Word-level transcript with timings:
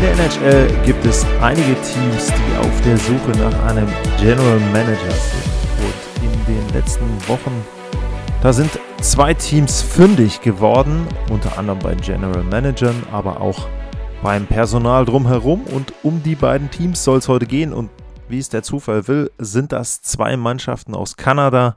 In 0.00 0.06
der 0.06 0.14
NHL 0.14 0.82
gibt 0.86 1.04
es 1.04 1.26
einige 1.42 1.74
Teams, 1.82 2.32
die 2.32 2.56
auf 2.56 2.80
der 2.86 2.96
Suche 2.96 3.32
nach 3.32 3.66
einem 3.66 3.86
General 4.18 4.58
Manager 4.72 5.10
sind. 5.10 5.44
Und 5.76 6.24
in 6.24 6.46
den 6.46 6.68
letzten 6.72 7.04
Wochen, 7.28 7.52
da 8.42 8.50
sind 8.50 8.70
zwei 9.02 9.34
Teams 9.34 9.82
fündig 9.82 10.40
geworden, 10.40 11.06
unter 11.30 11.58
anderem 11.58 11.80
bei 11.80 11.94
General 11.96 12.42
Managern, 12.42 13.02
aber 13.12 13.42
auch 13.42 13.68
beim 14.22 14.46
Personal 14.46 15.04
drumherum. 15.04 15.64
Und 15.64 15.92
um 16.02 16.22
die 16.22 16.34
beiden 16.34 16.70
Teams 16.70 17.04
soll 17.04 17.18
es 17.18 17.28
heute 17.28 17.44
gehen. 17.44 17.74
Und 17.74 17.90
wie 18.26 18.38
es 18.38 18.48
der 18.48 18.62
Zufall 18.62 19.06
will, 19.06 19.30
sind 19.36 19.70
das 19.70 20.00
zwei 20.00 20.34
Mannschaften 20.38 20.94
aus 20.94 21.18
Kanada, 21.18 21.76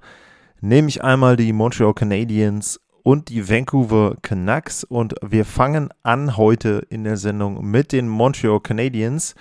nämlich 0.62 1.04
einmal 1.04 1.36
die 1.36 1.52
Montreal 1.52 1.94
Canadiens 1.94 2.80
und 3.04 3.30
die 3.30 3.48
Vancouver 3.48 4.16
Canucks. 4.22 4.84
Und 4.84 5.16
wir 5.22 5.46
fangen 5.46 5.90
an 6.02 6.38
heute 6.38 6.86
in 6.90 7.04
der 7.04 7.18
Sendung 7.18 7.70
mit 7.70 7.92
den 7.92 8.08
Montreal 8.08 8.60
Canadiens. 8.60 9.36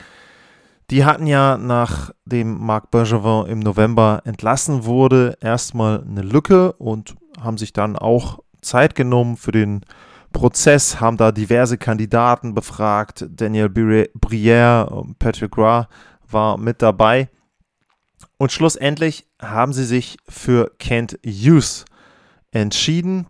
Die 0.91 1.05
hatten 1.05 1.27
ja, 1.27 1.57
nachdem 1.57 2.59
Marc 2.59 2.91
Bergevin 2.91 3.47
im 3.47 3.61
November 3.61 4.21
entlassen 4.25 4.85
wurde, 4.85 5.39
erstmal 5.41 6.03
eine 6.03 6.23
Lücke 6.23 6.73
und 6.75 7.15
haben 7.41 7.57
sich 7.57 7.73
dann 7.73 7.97
auch 7.97 8.41
Zeit 8.61 8.95
genommen 8.95 9.37
für 9.37 9.53
den 9.53 9.87
Prozess, 10.33 11.01
haben 11.01 11.17
da 11.17 11.33
diverse 11.33 11.79
Kandidaten 11.79 12.55
befragt. 12.55 13.27
Daniel 13.31 13.69
Briere, 13.69 14.09
Patrick 15.19 15.57
Ra 15.57 15.89
war 16.29 16.59
mit 16.59 16.83
dabei. 16.83 17.29
Und 18.39 18.51
schlussendlich 18.51 19.27
haben 19.41 19.73
sie 19.73 19.85
sich 19.85 20.17
für 20.29 20.73
Kent 20.79 21.19
Hughes 21.25 21.85
entschieden. 22.51 23.27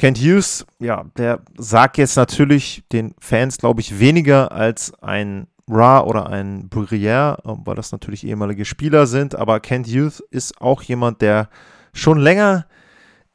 Kent 0.00 0.16
Hughes, 0.16 0.64
ja, 0.78 1.04
der 1.18 1.42
sagt 1.58 1.98
jetzt 1.98 2.16
natürlich 2.16 2.84
den 2.90 3.14
Fans, 3.20 3.58
glaube 3.58 3.82
ich, 3.82 4.00
weniger 4.00 4.50
als 4.50 4.94
ein 5.02 5.46
Ra 5.68 6.00
oder 6.04 6.26
ein 6.26 6.70
Bruyère, 6.70 7.36
weil 7.44 7.74
das 7.74 7.92
natürlich 7.92 8.26
ehemalige 8.26 8.64
Spieler 8.64 9.06
sind. 9.06 9.34
Aber 9.34 9.60
Kent 9.60 9.86
Hughes 9.88 10.20
ist 10.30 10.58
auch 10.58 10.80
jemand, 10.80 11.20
der 11.20 11.50
schon 11.92 12.18
länger 12.18 12.66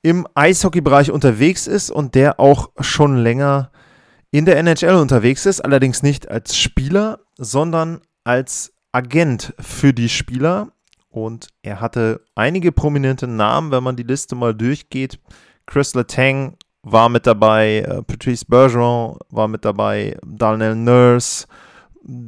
im 0.02 0.27
Eishockey-Bereich 0.33 1.11
unterwegs 1.11 1.67
ist 1.67 1.91
und 1.91 2.16
der 2.16 2.39
auch 2.39 2.72
schon 2.79 3.16
länger 3.16 3.69
in 4.31 4.45
der 4.45 4.57
NHL 4.57 4.95
unterwegs 4.95 5.45
ist. 5.45 5.61
Allerdings 5.61 6.02
nicht 6.02 6.31
als 6.31 6.57
Spieler, 6.57 7.19
sondern 7.38 8.02
als 8.23 8.73
Agent 8.91 9.53
für 9.59 9.94
die 9.94 10.09
Spieler. 10.09 10.69
Und 11.09 11.50
er 11.61 11.79
hatte 11.79 12.22
einige 12.33 12.72
prominente 12.72 13.27
Namen, 13.27 13.69
wenn 13.69 13.83
man 13.83 13.95
die 13.95 14.02
Liste 14.02 14.33
mal 14.33 14.55
durchgeht. 14.55 15.19
Chris 15.66 15.94
Letang 15.94 16.58
war 16.83 17.09
mit 17.09 17.25
dabei, 17.25 17.80
äh, 17.80 18.03
Patrice 18.03 18.45
Bergeron 18.45 19.17
war 19.29 19.47
mit 19.47 19.66
dabei, 19.66 20.17
Daniel 20.25 20.75
Nurse, 20.75 21.47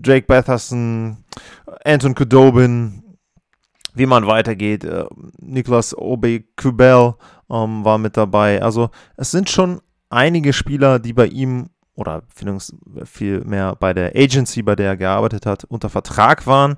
Jake 0.03 0.25
Batherson, 0.25 1.17
Anton 1.85 2.15
Kudobin, 2.15 3.03
wie 3.93 4.05
man 4.05 4.25
weitergeht, 4.27 4.83
äh, 4.83 5.05
Niklas 5.39 5.95
Obe-Kubel 5.95 7.15
ähm, 7.49 7.85
war 7.85 7.97
mit 7.97 8.17
dabei. 8.17 8.61
Also 8.61 8.89
es 9.15 9.31
sind 9.31 9.49
schon 9.49 9.81
einige 10.09 10.53
Spieler, 10.53 10.99
die 10.99 11.13
bei 11.13 11.27
ihm 11.27 11.69
oder 11.95 12.23
vielmehr 13.05 13.75
bei 13.75 13.93
der 13.93 14.15
Agency, 14.15 14.61
bei 14.61 14.75
der 14.75 14.89
er 14.89 14.97
gearbeitet 14.97 15.45
hat, 15.45 15.63
unter 15.65 15.89
Vertrag 15.89 16.45
waren. 16.45 16.77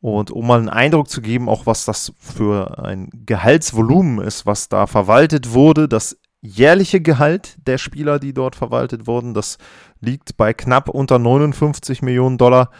Und 0.00 0.30
um 0.30 0.46
mal 0.46 0.58
einen 0.58 0.68
Eindruck 0.68 1.08
zu 1.08 1.20
geben, 1.20 1.48
auch 1.48 1.66
was 1.66 1.84
das 1.84 2.12
für 2.18 2.84
ein 2.84 3.08
Gehaltsvolumen 3.26 4.24
ist, 4.24 4.46
was 4.46 4.68
da 4.68 4.86
verwaltet 4.86 5.52
wurde, 5.52 5.88
das 5.88 6.18
jährliche 6.42 7.00
Gehalt 7.00 7.56
der 7.66 7.78
Spieler, 7.78 8.18
die 8.18 8.32
dort 8.32 8.56
verwaltet 8.56 9.06
wurden, 9.06 9.34
das 9.34 9.58
liegt 10.00 10.36
bei 10.36 10.52
knapp 10.52 10.88
unter 10.88 11.18
59 11.18 12.02
Millionen 12.02 12.38
Dollar. 12.38 12.70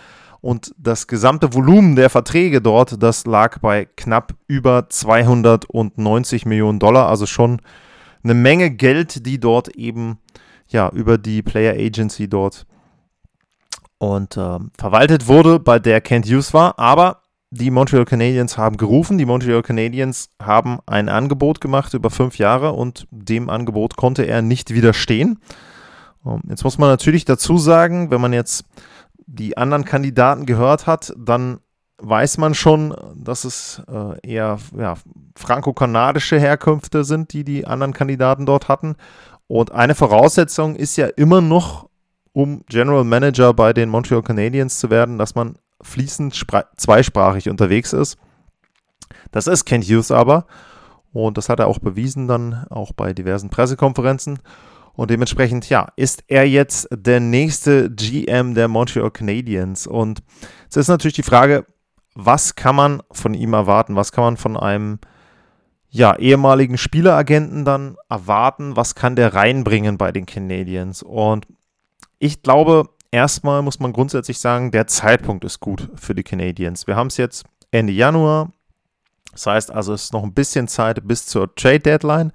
Und 0.41 0.72
das 0.78 1.06
gesamte 1.09 1.54
Volumen 1.54 1.97
der 1.97 2.10
Verträge 2.10 2.60
dort, 2.60 3.03
das 3.03 3.27
lag 3.27 3.59
bei 3.59 3.87
knapp 3.97 4.34
über 4.47 4.88
290 4.88 6.47
Millionen 6.47 6.78
Dollar. 6.78 7.09
Also 7.09 7.27
schon 7.27 7.60
eine 8.22 8.34
Menge 8.34 8.71
Geld, 8.71 9.27
die 9.27 9.41
dort 9.41 9.69
eben 9.69 10.19
ja 10.69 10.88
über 10.91 11.19
die 11.19 11.43
Player 11.43 11.75
Agency 11.75 12.28
dort 12.28 12.66
und 13.99 14.37
äh, 14.37 14.59
verwaltet 14.79 15.27
wurde, 15.27 15.59
bei 15.59 15.79
der 15.79 16.01
Kent 16.01 16.27
Hughes 16.27 16.53
war. 16.55 16.79
Aber 16.79 17.23
die 17.51 17.71
Montreal 17.71 18.05
Canadiens 18.05 18.59
haben 18.59 18.77
gerufen. 18.77 19.19
Die 19.19 19.27
Montreal 19.27 19.62
Canadiens 19.62 20.31
haben 20.43 20.81
ein 20.87 21.09
Angebot 21.09 21.61
gemacht 21.61 21.95
über 21.95 22.11
fünf 22.11 22.39
Jahre 22.39 22.73
und 22.73 23.07
dem 23.11 23.49
Angebot 23.49 23.97
konnte 23.97 24.25
er 24.25 24.43
nicht 24.43 24.75
widerstehen. 24.75 25.41
Ähm, 26.25 26.41
jetzt 26.49 26.65
muss 26.65 26.79
man 26.79 26.89
natürlich 26.89 27.25
dazu 27.25 27.59
sagen, 27.59 28.11
wenn 28.11 28.21
man 28.21 28.33
jetzt 28.33 28.65
die 29.27 29.57
anderen 29.57 29.84
Kandidaten 29.84 30.47
gehört 30.47 30.87
hat, 30.87 31.13
dann 31.19 31.59
weiß 31.99 32.39
man 32.39 32.55
schon, 32.55 32.95
dass 33.15 33.45
es 33.45 33.83
äh, 33.89 34.28
eher 34.28 34.59
ja, 34.77 34.95
franco-kanadische 35.34 36.39
Herkünfte 36.39 37.05
sind, 37.05 37.33
die 37.33 37.43
die 37.45 37.67
anderen 37.67 37.93
Kandidaten 37.93 38.45
dort 38.45 38.69
hatten. 38.69 38.97
Und 39.47 39.73
eine 39.73 39.95
Voraussetzung 39.95 40.77
ist 40.77 40.97
ja 40.97 41.07
immer 41.07 41.41
noch, 41.41 41.89
um 42.37 42.61
General 42.69 43.03
Manager 43.03 43.55
bei 43.55 43.73
den 43.73 43.89
Montreal 43.89 44.21
Canadiens 44.21 44.79
zu 44.79 44.91
werden, 44.91 45.17
dass 45.17 45.35
man 45.35 45.57
fließend 45.81 46.39
zweisprachig 46.77 47.49
unterwegs 47.49 47.95
ist. 47.95 48.19
Das 49.31 49.47
ist 49.47 49.65
Kent 49.65 49.85
Hughes 49.85 50.11
aber. 50.11 50.47
Und 51.15 51.39
das 51.39 51.49
hat 51.49 51.61
er 51.61 51.67
auch 51.67 51.79
bewiesen 51.79 52.29
dann 52.29 52.67
auch 52.69 52.93
bei 52.93 53.15
diversen 53.15 53.49
Pressekonferenzen. 53.49 54.41
Und 54.93 55.11
dementsprechend, 55.11 55.71
ja, 55.71 55.89
ist 55.97 56.25
er 56.29 56.47
jetzt 56.47 56.89
der 56.93 57.21
nächste 57.21 57.91
GM 57.91 58.55
der 58.55 58.69
Montreal 58.69 59.11
Canadiens. 59.11 59.87
Und 59.87 60.23
es 60.69 60.77
ist 60.77 60.89
natürlich 60.89 61.15
die 61.15 61.23
Frage, 61.23 61.65
was 62.15 62.55
kann 62.55 62.77
man 62.77 63.03
von 63.13 63.33
ihm 63.33 63.55
erwarten? 63.55 63.97
Was 63.97 64.13
kann 64.13 64.25
man 64.25 64.37
von 64.37 64.59
einem 64.59 64.99
ja, 65.89 66.15
ehemaligen 66.17 66.77
Spieleragenten 66.77 67.65
dann 67.65 67.97
erwarten? 68.11 68.77
Was 68.77 68.95
kann 68.95 69.17
der 69.17 69.33
reinbringen 69.33 69.97
bei 69.97 70.13
den 70.13 70.27
Canadiens? 70.27 71.03
Und 71.03 71.47
ich 72.19 72.43
glaube, 72.43 72.88
erstmal 73.10 73.62
muss 73.62 73.81
man 73.81 73.93
grundsätzlich 73.93 74.38
sagen, 74.38 74.71
der 74.71 74.87
Zeitpunkt 74.87 75.44
ist 75.44 75.60
gut 75.60 75.91
für 75.94 76.15
die 76.15 76.22
Canadiens. 76.22 76.87
Wir 76.87 76.97
haben 76.97 77.09
es 77.09 77.16
jetzt 77.16 77.44
Ende 77.71 77.93
Januar. 77.93 78.53
Das 79.32 79.47
heißt 79.47 79.71
also, 79.71 79.93
es 79.93 80.04
ist 80.04 80.12
noch 80.12 80.22
ein 80.22 80.34
bisschen 80.34 80.69
Zeit 80.69 81.06
bis 81.06 81.27
zur 81.27 81.54
Trade 81.54 81.81
Deadline. 81.81 82.32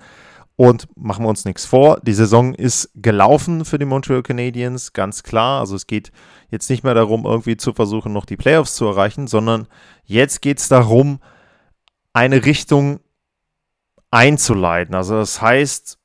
Und 0.55 0.87
machen 0.95 1.25
wir 1.25 1.29
uns 1.29 1.45
nichts 1.45 1.65
vor, 1.65 1.99
die 2.03 2.13
Saison 2.13 2.53
ist 2.53 2.91
gelaufen 2.93 3.65
für 3.65 3.79
die 3.79 3.85
Montreal 3.85 4.21
Canadiens, 4.21 4.93
ganz 4.93 5.23
klar. 5.23 5.59
Also 5.59 5.75
es 5.75 5.87
geht 5.87 6.11
jetzt 6.51 6.69
nicht 6.69 6.83
mehr 6.83 6.93
darum, 6.93 7.25
irgendwie 7.25 7.57
zu 7.57 7.73
versuchen, 7.73 8.13
noch 8.13 8.25
die 8.25 8.37
Playoffs 8.37 8.75
zu 8.75 8.85
erreichen, 8.85 9.25
sondern 9.25 9.67
jetzt 10.03 10.41
geht 10.43 10.59
es 10.59 10.67
darum, 10.67 11.19
eine 12.13 12.45
Richtung 12.45 12.99
einzuleiten. 14.11 14.93
Also 14.93 15.16
das 15.16 15.41
heißt, 15.41 15.97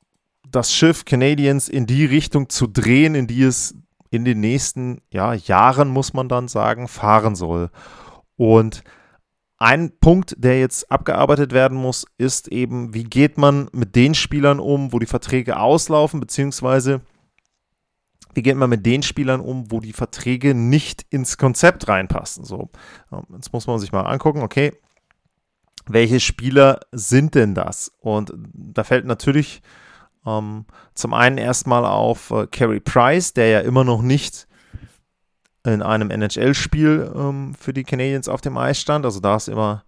das 0.51 0.73
Schiff 0.73 1.05
Canadiens 1.05 1.69
in 1.69 1.87
die 1.87 2.05
Richtung 2.05 2.49
zu 2.49 2.67
drehen, 2.67 3.15
in 3.15 3.27
die 3.27 3.43
es 3.43 3.75
in 4.11 4.25
den 4.25 4.41
nächsten 4.41 5.03
ja, 5.11 5.35
Jahren, 5.35 5.89
muss 5.89 6.13
man 6.13 6.29
dann 6.29 6.49
sagen, 6.49 6.89
fahren 6.89 7.35
soll. 7.35 7.71
Und 8.37 8.85
ein 9.59 9.99
Punkt, 9.99 10.35
der 10.39 10.61
jetzt 10.61 10.91
abgearbeitet 10.91 11.53
werden 11.53 11.77
muss, 11.77 12.07
ist 12.19 12.49
eben, 12.49 12.95
wie 12.95 13.05
geht 13.05 13.39
man 13.39 13.69
mit 13.73 13.97
den 13.97 14.15
Spielern 14.15 14.61
um, 14.61 14.93
wo 14.93 14.99
die 14.99 15.07
Verträge 15.07 15.59
auslaufen, 15.59 16.21
beziehungsweise 16.21 17.01
wie 18.35 18.43
geht 18.43 18.57
man 18.57 18.69
mit 18.69 18.85
den 18.85 19.03
Spielern 19.03 19.41
um, 19.41 19.71
wo 19.71 19.81
die 19.81 19.95
Verträge 19.95 20.55
nicht 20.55 21.07
ins 21.09 21.39
Konzept 21.39 21.89
reinpassen. 21.89 22.45
So, 22.45 22.69
jetzt 23.33 23.53
muss 23.55 23.67
man 23.67 23.79
sich 23.79 23.93
mal 23.93 24.03
angucken, 24.03 24.43
okay, 24.43 24.73
welche 25.87 26.21
Spieler 26.21 26.81
sind 26.93 27.35
denn 27.35 27.55
das? 27.55 27.93
Und 28.01 28.33
da 28.53 28.85
fällt 28.85 29.07
natürlich 29.07 29.63
ähm, 30.27 30.67
zum 30.95 31.15
einen 31.15 31.39
erstmal 31.39 31.85
auf 31.85 32.31
äh, 32.31 32.47
Carey 32.47 32.81
Price, 32.81 33.33
der 33.33 33.49
ja 33.49 33.61
immer 33.61 33.85
noch 33.85 34.03
nicht 34.03 34.47
in 35.65 35.83
einem 35.83 36.11
NHL-Spiel 36.11 37.13
ähm, 37.15 37.55
für 37.59 37.73
die 37.73 37.85
Canadiens 37.85 38.29
auf 38.29 38.41
dem 38.41 38.57
Eis 38.57 38.81
stand. 38.81 39.05
Also 39.05 39.21
da 39.21 39.37
ist 39.37 39.49
immer 39.49 39.85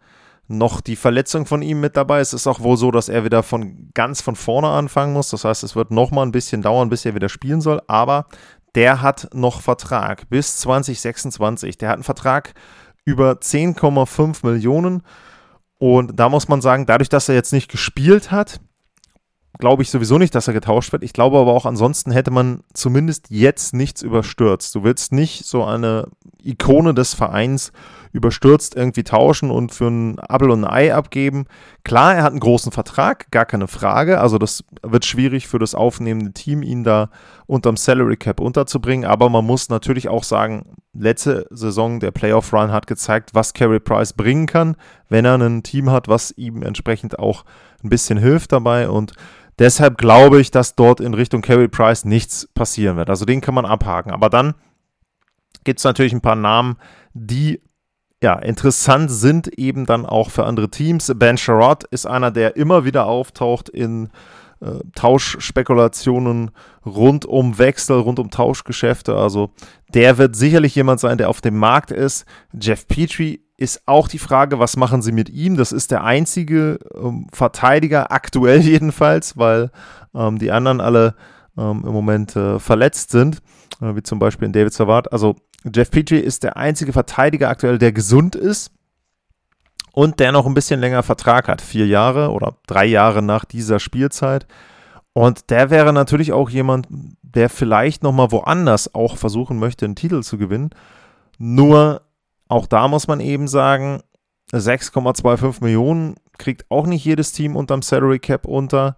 noch 0.48 0.80
die 0.80 0.96
Verletzung 0.96 1.46
von 1.46 1.62
ihm 1.62 1.80
mit 1.80 1.96
dabei. 1.96 2.20
Es 2.20 2.32
ist 2.32 2.46
auch 2.46 2.60
wohl 2.60 2.76
so, 2.76 2.90
dass 2.90 3.08
er 3.08 3.24
wieder 3.24 3.42
von 3.42 3.90
ganz 3.94 4.20
von 4.22 4.34
vorne 4.34 4.68
anfangen 4.68 5.12
muss. 5.12 5.30
Das 5.30 5.44
heißt, 5.44 5.62
es 5.62 5.76
wird 5.76 5.90
noch 5.90 6.10
mal 6.10 6.22
ein 6.22 6.32
bisschen 6.32 6.62
dauern, 6.62 6.88
bis 6.88 7.04
er 7.04 7.14
wieder 7.14 7.28
spielen 7.28 7.60
soll. 7.60 7.82
Aber 7.86 8.26
der 8.74 9.02
hat 9.02 9.28
noch 9.34 9.60
Vertrag 9.60 10.28
bis 10.30 10.56
2026. 10.58 11.78
Der 11.78 11.90
hat 11.90 11.96
einen 11.96 12.02
Vertrag 12.04 12.54
über 13.04 13.32
10,5 13.32 14.46
Millionen. 14.46 15.02
Und 15.78 16.18
da 16.18 16.28
muss 16.28 16.48
man 16.48 16.60
sagen, 16.60 16.86
dadurch, 16.86 17.08
dass 17.08 17.28
er 17.28 17.34
jetzt 17.34 17.52
nicht 17.52 17.70
gespielt 17.70 18.30
hat, 18.30 18.60
glaube 19.58 19.82
ich 19.82 19.90
sowieso 19.90 20.18
nicht, 20.18 20.34
dass 20.34 20.48
er 20.48 20.54
getauscht 20.54 20.92
wird. 20.92 21.02
Ich 21.02 21.12
glaube 21.12 21.38
aber 21.38 21.52
auch, 21.52 21.66
ansonsten 21.66 22.10
hätte 22.10 22.30
man 22.30 22.62
zumindest 22.72 23.26
jetzt 23.30 23.74
nichts 23.74 24.02
überstürzt. 24.02 24.74
Du 24.74 24.84
willst 24.84 25.12
nicht 25.12 25.44
so 25.44 25.64
eine 25.64 26.08
Ikone 26.42 26.94
des 26.94 27.14
Vereins 27.14 27.72
überstürzt 28.12 28.74
irgendwie 28.74 29.04
tauschen 29.04 29.50
und 29.50 29.72
für 29.72 29.88
ein 29.88 30.18
Apple 30.18 30.52
und 30.52 30.64
ein 30.64 30.70
Ei 30.70 30.94
abgeben. 30.94 31.44
Klar, 31.84 32.14
er 32.14 32.22
hat 32.22 32.30
einen 32.30 32.40
großen 32.40 32.72
Vertrag, 32.72 33.30
gar 33.30 33.44
keine 33.44 33.68
Frage. 33.68 34.20
Also 34.20 34.38
das 34.38 34.64
wird 34.82 35.04
schwierig 35.04 35.46
für 35.46 35.58
das 35.58 35.74
aufnehmende 35.74 36.32
Team, 36.32 36.62
ihn 36.62 36.84
da 36.84 37.10
unterm 37.46 37.76
Salary 37.76 38.16
Cap 38.16 38.40
unterzubringen. 38.40 39.08
Aber 39.08 39.28
man 39.28 39.44
muss 39.44 39.68
natürlich 39.68 40.08
auch 40.08 40.24
sagen, 40.24 40.76
letzte 40.94 41.46
Saison 41.50 42.00
der 42.00 42.10
Playoff 42.10 42.52
Run 42.52 42.72
hat 42.72 42.86
gezeigt, 42.86 43.34
was 43.34 43.54
Carey 43.54 43.80
Price 43.80 44.12
bringen 44.12 44.46
kann, 44.46 44.76
wenn 45.08 45.24
er 45.24 45.36
ein 45.36 45.62
Team 45.62 45.90
hat, 45.90 46.08
was 46.08 46.32
ihm 46.36 46.62
entsprechend 46.62 47.18
auch 47.18 47.44
ein 47.82 47.90
bisschen 47.90 48.18
hilft 48.18 48.52
dabei 48.52 48.88
und 48.88 49.12
Deshalb 49.58 49.98
glaube 49.98 50.40
ich, 50.40 50.50
dass 50.50 50.74
dort 50.74 51.00
in 51.00 51.14
Richtung 51.14 51.42
Carey 51.42 51.68
Price 51.68 52.04
nichts 52.04 52.48
passieren 52.54 52.96
wird. 52.96 53.10
Also 53.10 53.24
den 53.24 53.40
kann 53.40 53.54
man 53.54 53.66
abhaken. 53.66 54.12
Aber 54.12 54.30
dann 54.30 54.54
gibt 55.64 55.80
es 55.80 55.84
natürlich 55.84 56.12
ein 56.12 56.20
paar 56.20 56.36
Namen, 56.36 56.76
die 57.12 57.60
ja, 58.22 58.36
interessant 58.36 59.10
sind 59.10 59.46
eben 59.58 59.86
dann 59.86 60.04
auch 60.04 60.30
für 60.30 60.44
andere 60.44 60.70
Teams. 60.70 61.12
Ben 61.16 61.38
Sherrod 61.38 61.84
ist 61.84 62.06
einer, 62.06 62.30
der 62.30 62.56
immer 62.56 62.84
wieder 62.84 63.06
auftaucht 63.06 63.68
in 63.68 64.08
äh, 64.60 64.80
Tauschspekulationen 64.94 66.50
rund 66.84 67.26
um 67.26 67.58
Wechsel, 67.58 67.98
rund 67.98 68.18
um 68.18 68.30
Tauschgeschäfte. 68.30 69.16
Also 69.16 69.50
der 69.94 70.18
wird 70.18 70.36
sicherlich 70.36 70.74
jemand 70.74 71.00
sein, 71.00 71.18
der 71.18 71.28
auf 71.28 71.40
dem 71.40 71.56
Markt 71.56 71.90
ist. 71.90 72.24
Jeff 72.52 72.86
Petrie 72.88 73.44
ist 73.56 73.82
auch 73.86 74.08
die 74.08 74.18
Frage, 74.18 74.58
was 74.58 74.76
machen 74.76 75.02
sie 75.02 75.12
mit 75.12 75.28
ihm? 75.28 75.56
Das 75.56 75.72
ist 75.72 75.90
der 75.90 76.04
einzige 76.04 76.78
ähm, 76.94 77.26
Verteidiger, 77.32 78.12
aktuell 78.12 78.60
jedenfalls, 78.62 79.36
weil 79.36 79.70
ähm, 80.14 80.38
die 80.38 80.50
anderen 80.50 80.80
alle 80.80 81.14
ähm, 81.56 81.84
im 81.86 81.92
Moment 81.92 82.36
äh, 82.36 82.58
verletzt 82.58 83.10
sind, 83.10 83.38
äh, 83.80 83.94
wie 83.94 84.02
zum 84.02 84.18
Beispiel 84.18 84.46
in 84.46 84.52
David 84.52 84.72
Savard. 84.72 85.12
Also 85.12 85.36
Jeff 85.74 85.90
Petrie 85.90 86.20
ist 86.20 86.44
der 86.44 86.56
einzige 86.56 86.92
Verteidiger 86.92 87.48
aktuell, 87.48 87.78
der 87.78 87.92
gesund 87.92 88.36
ist 88.36 88.70
und 89.98 90.20
der 90.20 90.30
noch 90.30 90.46
ein 90.46 90.54
bisschen 90.54 90.78
länger 90.78 91.02
Vertrag 91.02 91.48
hat. 91.48 91.60
Vier 91.60 91.88
Jahre 91.88 92.30
oder 92.30 92.54
drei 92.68 92.84
Jahre 92.84 93.20
nach 93.20 93.44
dieser 93.44 93.80
Spielzeit. 93.80 94.46
Und 95.12 95.50
der 95.50 95.70
wäre 95.70 95.92
natürlich 95.92 96.32
auch 96.32 96.50
jemand, 96.50 96.86
der 96.88 97.50
vielleicht 97.50 98.04
nochmal 98.04 98.30
woanders 98.30 98.94
auch 98.94 99.16
versuchen 99.16 99.58
möchte, 99.58 99.86
einen 99.86 99.96
Titel 99.96 100.22
zu 100.22 100.38
gewinnen. 100.38 100.70
Nur 101.36 102.02
auch 102.46 102.68
da 102.68 102.86
muss 102.86 103.08
man 103.08 103.18
eben 103.18 103.48
sagen, 103.48 104.04
6,25 104.52 105.64
Millionen 105.64 106.14
kriegt 106.38 106.70
auch 106.70 106.86
nicht 106.86 107.04
jedes 107.04 107.32
Team 107.32 107.56
unterm 107.56 107.82
Salary 107.82 108.20
Cap 108.20 108.46
unter. 108.46 108.96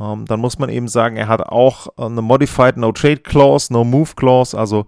Ähm, 0.00 0.24
dann 0.24 0.40
muss 0.40 0.58
man 0.58 0.70
eben 0.70 0.88
sagen, 0.88 1.18
er 1.18 1.28
hat 1.28 1.42
auch 1.42 1.88
eine 1.98 2.22
Modified 2.22 2.78
No 2.78 2.92
Trade 2.92 3.18
Clause, 3.18 3.70
No 3.70 3.84
Move 3.84 4.12
Clause. 4.16 4.56
Also 4.56 4.86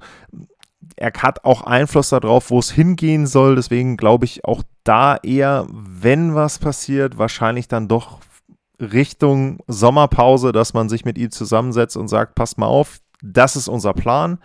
er 0.96 1.12
hat 1.18 1.44
auch 1.44 1.62
Einfluss 1.62 2.10
darauf, 2.10 2.50
wo 2.50 2.58
es 2.58 2.70
hingehen 2.70 3.26
soll. 3.26 3.56
Deswegen 3.56 3.96
glaube 3.96 4.24
ich 4.24 4.44
auch 4.44 4.62
da 4.84 5.16
eher, 5.16 5.66
wenn 5.70 6.34
was 6.34 6.58
passiert, 6.58 7.18
wahrscheinlich 7.18 7.68
dann 7.68 7.88
doch 7.88 8.20
Richtung 8.80 9.58
Sommerpause, 9.66 10.52
dass 10.52 10.74
man 10.74 10.88
sich 10.88 11.04
mit 11.04 11.18
ihm 11.18 11.30
zusammensetzt 11.30 11.96
und 11.96 12.08
sagt, 12.08 12.34
passt 12.34 12.58
mal 12.58 12.66
auf, 12.66 12.98
das 13.22 13.56
ist 13.56 13.68
unser 13.68 13.92
Plan. 13.92 14.38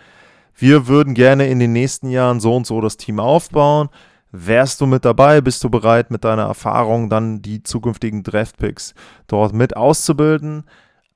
Wir 0.54 0.88
würden 0.88 1.14
gerne 1.14 1.48
in 1.48 1.60
den 1.60 1.74
nächsten 1.74 2.10
Jahren 2.10 2.40
so 2.40 2.56
und 2.56 2.68
so 2.68 2.82
das 2.82 2.98
Team 2.98 3.20
aufbauen. 3.20 3.90
Wärst 4.32 4.82
du 4.82 4.86
mit 4.86 5.06
dabei? 5.06 5.42
Bist 5.42 5.64
du 5.64 5.70
bereit, 5.70 6.12
mit 6.12 6.24
deiner 6.26 6.44
Erfahrung 6.44 7.10
dann 7.10 7.42
die 7.42 7.64
zukünftigen 7.64 8.24
Draftpicks 8.24 8.94
dort 9.28 9.54
mit 9.54 9.78
auszubilden? 9.78 10.64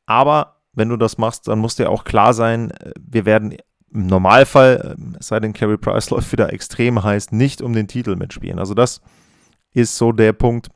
Aber 0.06 0.56
wenn 0.74 0.90
du 0.90 0.98
das 0.98 1.18
machst, 1.18 1.48
dann 1.48 1.60
muss 1.60 1.76
dir 1.76 1.90
auch 1.90 2.04
klar 2.04 2.34
sein, 2.34 2.72
wir 3.00 3.26
werden 3.26 3.56
im 3.94 4.08
Normalfall, 4.08 4.96
ähm, 4.98 5.16
es 5.20 5.28
sei 5.28 5.40
denn, 5.40 5.54
Carey 5.54 5.78
Price 5.78 6.10
läuft 6.12 6.32
wieder 6.32 6.54
extrem 6.54 7.04
heiß, 7.04 7.32
nicht 7.32 7.62
um 7.62 7.74
den 7.74 7.88
Titel 7.88 8.16
mitspielen. 8.16 8.60
Also 8.60 8.74
das 8.74 9.02
ist 9.74 9.98
so 9.98 10.12
der 10.12 10.34
Punkt, 10.34 10.70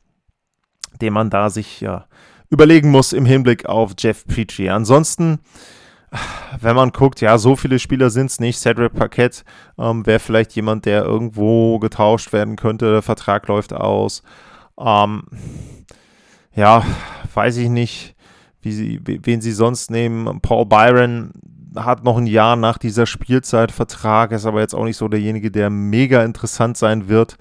den 1.00 1.12
man 1.12 1.30
da 1.30 1.50
sich 1.50 1.80
ja 1.80 2.06
überlegen 2.50 2.90
muss 2.90 3.12
im 3.12 3.26
Hinblick 3.26 3.66
auf 3.66 3.92
Jeff 3.98 4.24
Petrie. 4.26 4.70
Ansonsten, 4.70 5.40
wenn 6.60 6.76
man 6.76 6.90
guckt, 6.92 7.20
ja, 7.20 7.38
so 7.38 7.56
viele 7.56 7.78
Spieler 7.78 8.10
sind 8.10 8.30
es 8.30 8.40
nicht. 8.40 8.58
Cedric 8.58 8.94
Paquette 8.94 9.42
ähm, 9.78 10.06
wäre 10.06 10.20
vielleicht 10.20 10.52
jemand, 10.52 10.86
der 10.86 11.04
irgendwo 11.04 11.78
getauscht 11.78 12.32
werden 12.32 12.56
könnte. 12.56 12.92
Der 12.92 13.02
Vertrag 13.02 13.48
läuft 13.48 13.72
aus. 13.72 14.22
Ähm, 14.78 15.24
ja, 16.54 16.84
weiß 17.34 17.56
ich 17.56 17.68
nicht, 17.68 18.14
wie 18.60 18.72
sie, 18.72 19.00
wen 19.02 19.40
sie 19.40 19.52
sonst 19.52 19.90
nehmen. 19.90 20.40
Paul 20.40 20.66
Byron 20.66 21.32
hat 21.76 22.04
noch 22.04 22.16
ein 22.16 22.26
Jahr 22.26 22.56
nach 22.56 22.78
dieser 22.78 23.06
Spielzeit 23.06 23.72
Vertrag, 23.72 24.32
ist 24.32 24.46
aber 24.46 24.60
jetzt 24.60 24.74
auch 24.74 24.84
nicht 24.84 24.96
so 24.96 25.08
derjenige, 25.08 25.50
der 25.50 25.70
mega 25.70 26.22
interessant 26.22 26.76
sein 26.76 27.08
wird 27.08 27.36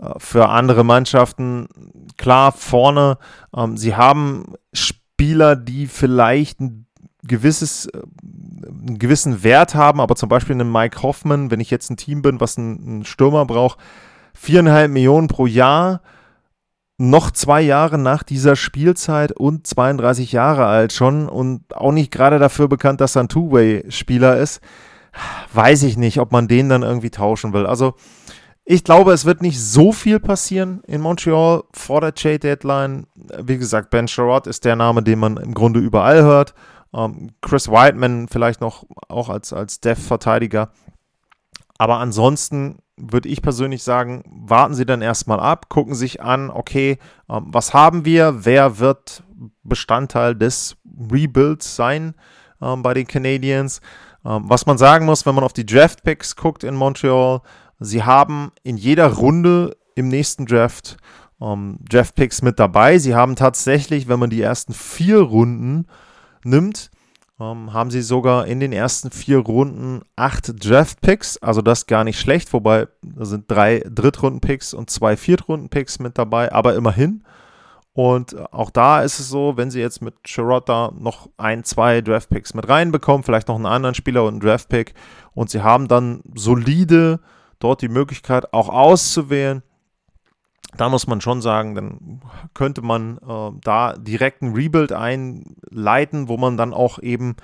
äh, 0.00 0.10
für 0.18 0.48
andere 0.48 0.84
Mannschaften. 0.84 1.68
Klar, 2.16 2.52
vorne, 2.52 3.18
ähm, 3.56 3.76
sie 3.76 3.96
haben 3.96 4.54
Spieler, 4.72 5.56
die 5.56 5.86
vielleicht 5.86 6.60
ein 6.60 6.86
gewisses, 7.22 7.86
äh, 7.86 8.02
einen 8.62 8.98
gewissen 8.98 9.42
Wert 9.42 9.74
haben, 9.74 10.00
aber 10.00 10.16
zum 10.16 10.28
Beispiel 10.28 10.54
einen 10.54 10.70
Mike 10.70 11.02
Hoffman, 11.02 11.50
wenn 11.50 11.60
ich 11.60 11.70
jetzt 11.70 11.90
ein 11.90 11.96
Team 11.96 12.22
bin, 12.22 12.40
was 12.40 12.58
einen, 12.58 12.86
einen 12.86 13.04
Stürmer 13.04 13.46
braucht, 13.46 13.78
viereinhalb 14.34 14.90
Millionen 14.90 15.28
pro 15.28 15.46
Jahr 15.46 16.02
noch 17.02 17.32
zwei 17.32 17.60
Jahre 17.60 17.98
nach 17.98 18.22
dieser 18.22 18.54
Spielzeit 18.54 19.32
und 19.32 19.66
32 19.66 20.30
Jahre 20.32 20.66
alt 20.66 20.92
schon 20.92 21.28
und 21.28 21.64
auch 21.74 21.90
nicht 21.90 22.12
gerade 22.12 22.38
dafür 22.38 22.68
bekannt, 22.68 23.00
dass 23.00 23.16
er 23.16 23.24
ein 23.24 23.28
Two-Way-Spieler 23.28 24.36
ist, 24.36 24.60
weiß 25.52 25.82
ich 25.82 25.96
nicht, 25.96 26.20
ob 26.20 26.30
man 26.30 26.46
den 26.46 26.68
dann 26.68 26.82
irgendwie 26.82 27.10
tauschen 27.10 27.52
will. 27.52 27.66
Also 27.66 27.94
ich 28.64 28.84
glaube, 28.84 29.12
es 29.12 29.24
wird 29.24 29.42
nicht 29.42 29.60
so 29.60 29.90
viel 29.90 30.20
passieren 30.20 30.82
in 30.86 31.00
Montreal 31.00 31.64
vor 31.72 32.00
der 32.00 32.14
Trade-Deadline. 32.14 33.08
Wie 33.42 33.58
gesagt, 33.58 33.90
Ben 33.90 34.06
Sherrod 34.06 34.46
ist 34.46 34.64
der 34.64 34.76
Name, 34.76 35.02
den 35.02 35.18
man 35.18 35.36
im 35.38 35.54
Grunde 35.54 35.80
überall 35.80 36.22
hört. 36.22 36.54
Ähm, 36.94 37.30
Chris 37.40 37.68
Whiteman 37.68 38.28
vielleicht 38.28 38.60
noch 38.60 38.84
auch 39.08 39.28
als, 39.28 39.52
als 39.52 39.80
Dev-Verteidiger. 39.80 40.70
Aber 41.82 41.98
ansonsten 41.98 42.78
würde 42.96 43.28
ich 43.28 43.42
persönlich 43.42 43.82
sagen, 43.82 44.22
warten 44.30 44.74
Sie 44.74 44.86
dann 44.86 45.02
erstmal 45.02 45.40
ab, 45.40 45.68
gucken 45.68 45.96
sich 45.96 46.22
an, 46.22 46.48
okay, 46.48 46.98
ähm, 47.28 47.46
was 47.48 47.74
haben 47.74 48.04
wir, 48.04 48.44
wer 48.44 48.78
wird 48.78 49.24
Bestandteil 49.64 50.36
des 50.36 50.76
Rebuilds 51.10 51.74
sein 51.74 52.14
ähm, 52.60 52.84
bei 52.84 52.94
den 52.94 53.08
Canadiens. 53.08 53.80
Ähm, 54.24 54.44
was 54.44 54.64
man 54.64 54.78
sagen 54.78 55.06
muss, 55.06 55.26
wenn 55.26 55.34
man 55.34 55.42
auf 55.42 55.54
die 55.54 55.66
Draft 55.66 56.04
Picks 56.04 56.36
guckt 56.36 56.62
in 56.62 56.76
Montreal, 56.76 57.40
sie 57.80 58.04
haben 58.04 58.52
in 58.62 58.76
jeder 58.76 59.14
Runde 59.14 59.76
im 59.96 60.06
nächsten 60.06 60.46
Draft 60.46 60.98
ähm, 61.40 61.80
Draft 61.90 62.14
Picks 62.14 62.42
mit 62.42 62.60
dabei. 62.60 62.98
Sie 62.98 63.16
haben 63.16 63.34
tatsächlich, 63.34 64.06
wenn 64.06 64.20
man 64.20 64.30
die 64.30 64.40
ersten 64.40 64.72
vier 64.72 65.18
Runden 65.18 65.88
nimmt, 66.44 66.92
ähm, 67.42 67.72
haben 67.72 67.90
sie 67.90 68.02
sogar 68.02 68.46
in 68.46 68.60
den 68.60 68.72
ersten 68.72 69.10
vier 69.10 69.38
Runden 69.38 70.02
acht 70.16 70.64
Draft-Picks, 70.64 71.38
also 71.38 71.62
das 71.62 71.86
gar 71.86 72.04
nicht 72.04 72.20
schlecht, 72.20 72.52
wobei 72.52 72.86
da 73.02 73.24
sind 73.24 73.50
drei 73.50 73.82
Drittrunden-Picks 73.88 74.74
und 74.74 74.90
zwei 74.90 75.16
Viertrunden-Picks 75.16 75.98
mit 75.98 76.18
dabei, 76.18 76.52
aber 76.52 76.74
immerhin. 76.74 77.24
Und 77.94 78.36
auch 78.52 78.70
da 78.70 79.02
ist 79.02 79.18
es 79.18 79.28
so, 79.28 79.56
wenn 79.56 79.70
sie 79.70 79.80
jetzt 79.80 80.00
mit 80.00 80.14
Sherrod 80.24 80.68
noch 80.68 81.28
ein, 81.36 81.62
zwei 81.64 82.00
Draft-Picks 82.00 82.54
mit 82.54 82.68
reinbekommen, 82.68 83.22
vielleicht 83.22 83.48
noch 83.48 83.56
einen 83.56 83.66
anderen 83.66 83.94
Spieler 83.94 84.22
und 84.22 84.34
einen 84.34 84.40
Draft-Pick 84.40 84.94
und 85.34 85.50
sie 85.50 85.62
haben 85.62 85.88
dann 85.88 86.22
solide 86.34 87.20
dort 87.58 87.82
die 87.82 87.88
Möglichkeit 87.88 88.52
auch 88.54 88.68
auszuwählen, 88.68 89.62
da 90.76 90.88
muss 90.88 91.06
man 91.06 91.20
schon 91.20 91.42
sagen, 91.42 91.74
dann 91.74 92.20
könnte 92.54 92.82
man 92.82 93.18
äh, 93.18 93.58
da 93.62 93.94
direkt 93.94 94.42
ein 94.42 94.54
Rebuild 94.54 94.92
einleiten, 94.92 96.28
wo 96.28 96.36
man 96.36 96.56
dann 96.56 96.72
auch 96.72 96.98
eben 96.98 97.36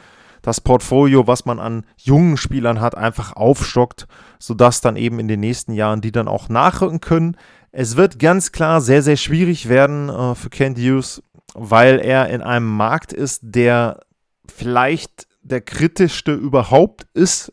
das 0.42 0.60
Portfolio, 0.60 1.26
was 1.26 1.44
man 1.44 1.58
an 1.58 1.84
jungen 1.96 2.36
Spielern 2.36 2.80
hat, 2.80 2.96
einfach 2.96 3.34
aufstockt, 3.34 4.06
sodass 4.38 4.80
dann 4.80 4.96
eben 4.96 5.18
in 5.18 5.28
den 5.28 5.40
nächsten 5.40 5.72
Jahren 5.72 6.00
die 6.00 6.12
dann 6.12 6.28
auch 6.28 6.48
nachrücken 6.48 7.00
können. 7.00 7.36
Es 7.70 7.96
wird 7.96 8.18
ganz 8.18 8.52
klar 8.52 8.80
sehr, 8.80 9.02
sehr 9.02 9.16
schwierig 9.16 9.68
werden 9.68 10.08
äh, 10.08 10.34
für 10.34 10.48
Kent 10.48 10.78
Hughes, 10.78 11.22
weil 11.54 11.98
er 11.98 12.30
in 12.30 12.40
einem 12.40 12.68
Markt 12.68 13.12
ist, 13.12 13.40
der 13.42 14.00
vielleicht 14.46 15.26
der 15.42 15.60
kritischste 15.60 16.32
überhaupt 16.32 17.06
ist. 17.14 17.52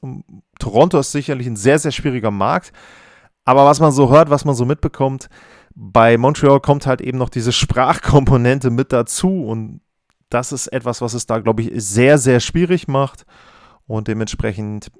Toronto 0.59 0.99
ist 0.99 1.11
sicherlich 1.11 1.47
ein 1.47 1.55
sehr, 1.55 1.79
sehr 1.79 1.91
schwieriger 1.91 2.31
Markt. 2.31 2.71
Aber 3.45 3.65
was 3.65 3.79
man 3.79 3.91
so 3.91 4.09
hört, 4.09 4.29
was 4.29 4.43
man 4.43 4.55
so 4.55 4.65
mitbekommt, 4.65 5.29
bei 5.75 6.17
Montreal 6.17 6.59
kommt 6.59 6.87
halt 6.87 7.01
eben 7.01 7.17
noch 7.17 7.29
diese 7.29 7.51
Sprachkomponente 7.51 8.69
mit 8.69 8.91
dazu 8.91 9.45
und 9.45 9.81
das 10.29 10.51
ist 10.51 10.67
etwas, 10.67 11.01
was 11.01 11.13
es 11.13 11.27
da, 11.27 11.39
glaube 11.39 11.61
ich, 11.61 11.71
sehr, 11.75 12.17
sehr 12.17 12.39
schwierig 12.39 12.87
macht 12.87 13.25
und 13.87 14.07
dementsprechend 14.07 14.91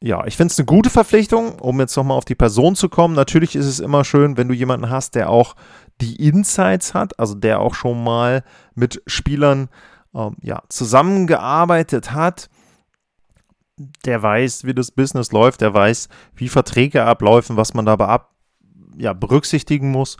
ja, 0.00 0.24
ich 0.26 0.36
finde 0.36 0.52
es 0.52 0.58
eine 0.58 0.66
gute 0.66 0.90
Verpflichtung, 0.90 1.58
um 1.58 1.80
jetzt 1.80 1.96
nochmal 1.96 2.16
auf 2.16 2.24
die 2.24 2.36
Person 2.36 2.76
zu 2.76 2.88
kommen. 2.88 3.14
Natürlich 3.14 3.56
ist 3.56 3.66
es 3.66 3.80
immer 3.80 4.04
schön, 4.04 4.36
wenn 4.36 4.46
du 4.46 4.54
jemanden 4.54 4.90
hast, 4.90 5.16
der 5.16 5.28
auch 5.28 5.56
die 6.00 6.24
Insights 6.24 6.94
hat, 6.94 7.18
also 7.18 7.34
der 7.34 7.60
auch 7.60 7.74
schon 7.74 8.04
mal 8.04 8.44
mit 8.76 9.02
Spielern 9.06 9.68
ähm, 10.14 10.36
ja, 10.40 10.62
zusammengearbeitet 10.68 12.12
hat. 12.12 12.48
Der 14.04 14.22
weiß, 14.22 14.64
wie 14.64 14.74
das 14.74 14.90
Business 14.90 15.32
läuft, 15.32 15.60
der 15.60 15.72
weiß, 15.72 16.08
wie 16.34 16.48
Verträge 16.48 17.04
abläufen, 17.04 17.56
was 17.56 17.74
man 17.74 17.86
dabei 17.86 18.06
ab, 18.06 18.34
ja, 18.96 19.12
berücksichtigen 19.12 19.90
muss. 19.90 20.16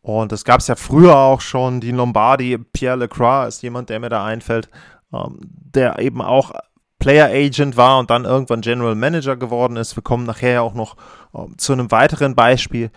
Und 0.00 0.32
das 0.32 0.44
gab 0.44 0.60
es 0.60 0.66
ja 0.66 0.74
früher 0.74 1.16
auch 1.16 1.40
schon. 1.40 1.80
Die 1.80 1.92
Lombardi, 1.92 2.58
Pierre 2.58 2.96
Lecroix 2.96 3.48
ist 3.48 3.62
jemand, 3.62 3.88
der 3.88 4.00
mir 4.00 4.08
da 4.08 4.24
einfällt, 4.24 4.68
ähm, 5.12 5.38
der 5.42 5.98
eben 5.98 6.20
auch 6.20 6.52
Player 6.98 7.26
Agent 7.26 7.76
war 7.76 7.98
und 7.98 8.10
dann 8.10 8.24
irgendwann 8.24 8.60
General 8.60 8.94
Manager 8.94 9.36
geworden 9.36 9.76
ist. 9.76 9.96
Wir 9.96 10.02
kommen 10.02 10.24
nachher 10.24 10.62
auch 10.62 10.74
noch 10.74 10.96
ähm, 11.34 11.58
zu 11.58 11.72
einem 11.72 11.90
weiteren 11.90 12.34
Beispiel. 12.34 12.90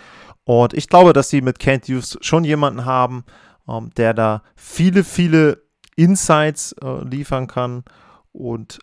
Und 0.43 0.74
ich 0.74 0.89
glaube, 0.89 1.13
dass 1.13 1.29
sie 1.29 1.41
mit 1.41 1.60
Kent 1.60 1.88
Hughes 1.88 2.17
schon 2.22 2.43
jemanden 2.43 2.86
haben, 2.86 3.24
ähm, 3.67 3.91
der 3.98 4.13
da 4.13 4.43
viele, 4.55 5.03
viele 5.03 5.63
Insights 5.95 6.74
äh, 6.84 7.03
liefern 7.03 7.48
kann 7.48 7.84
und 8.31 8.79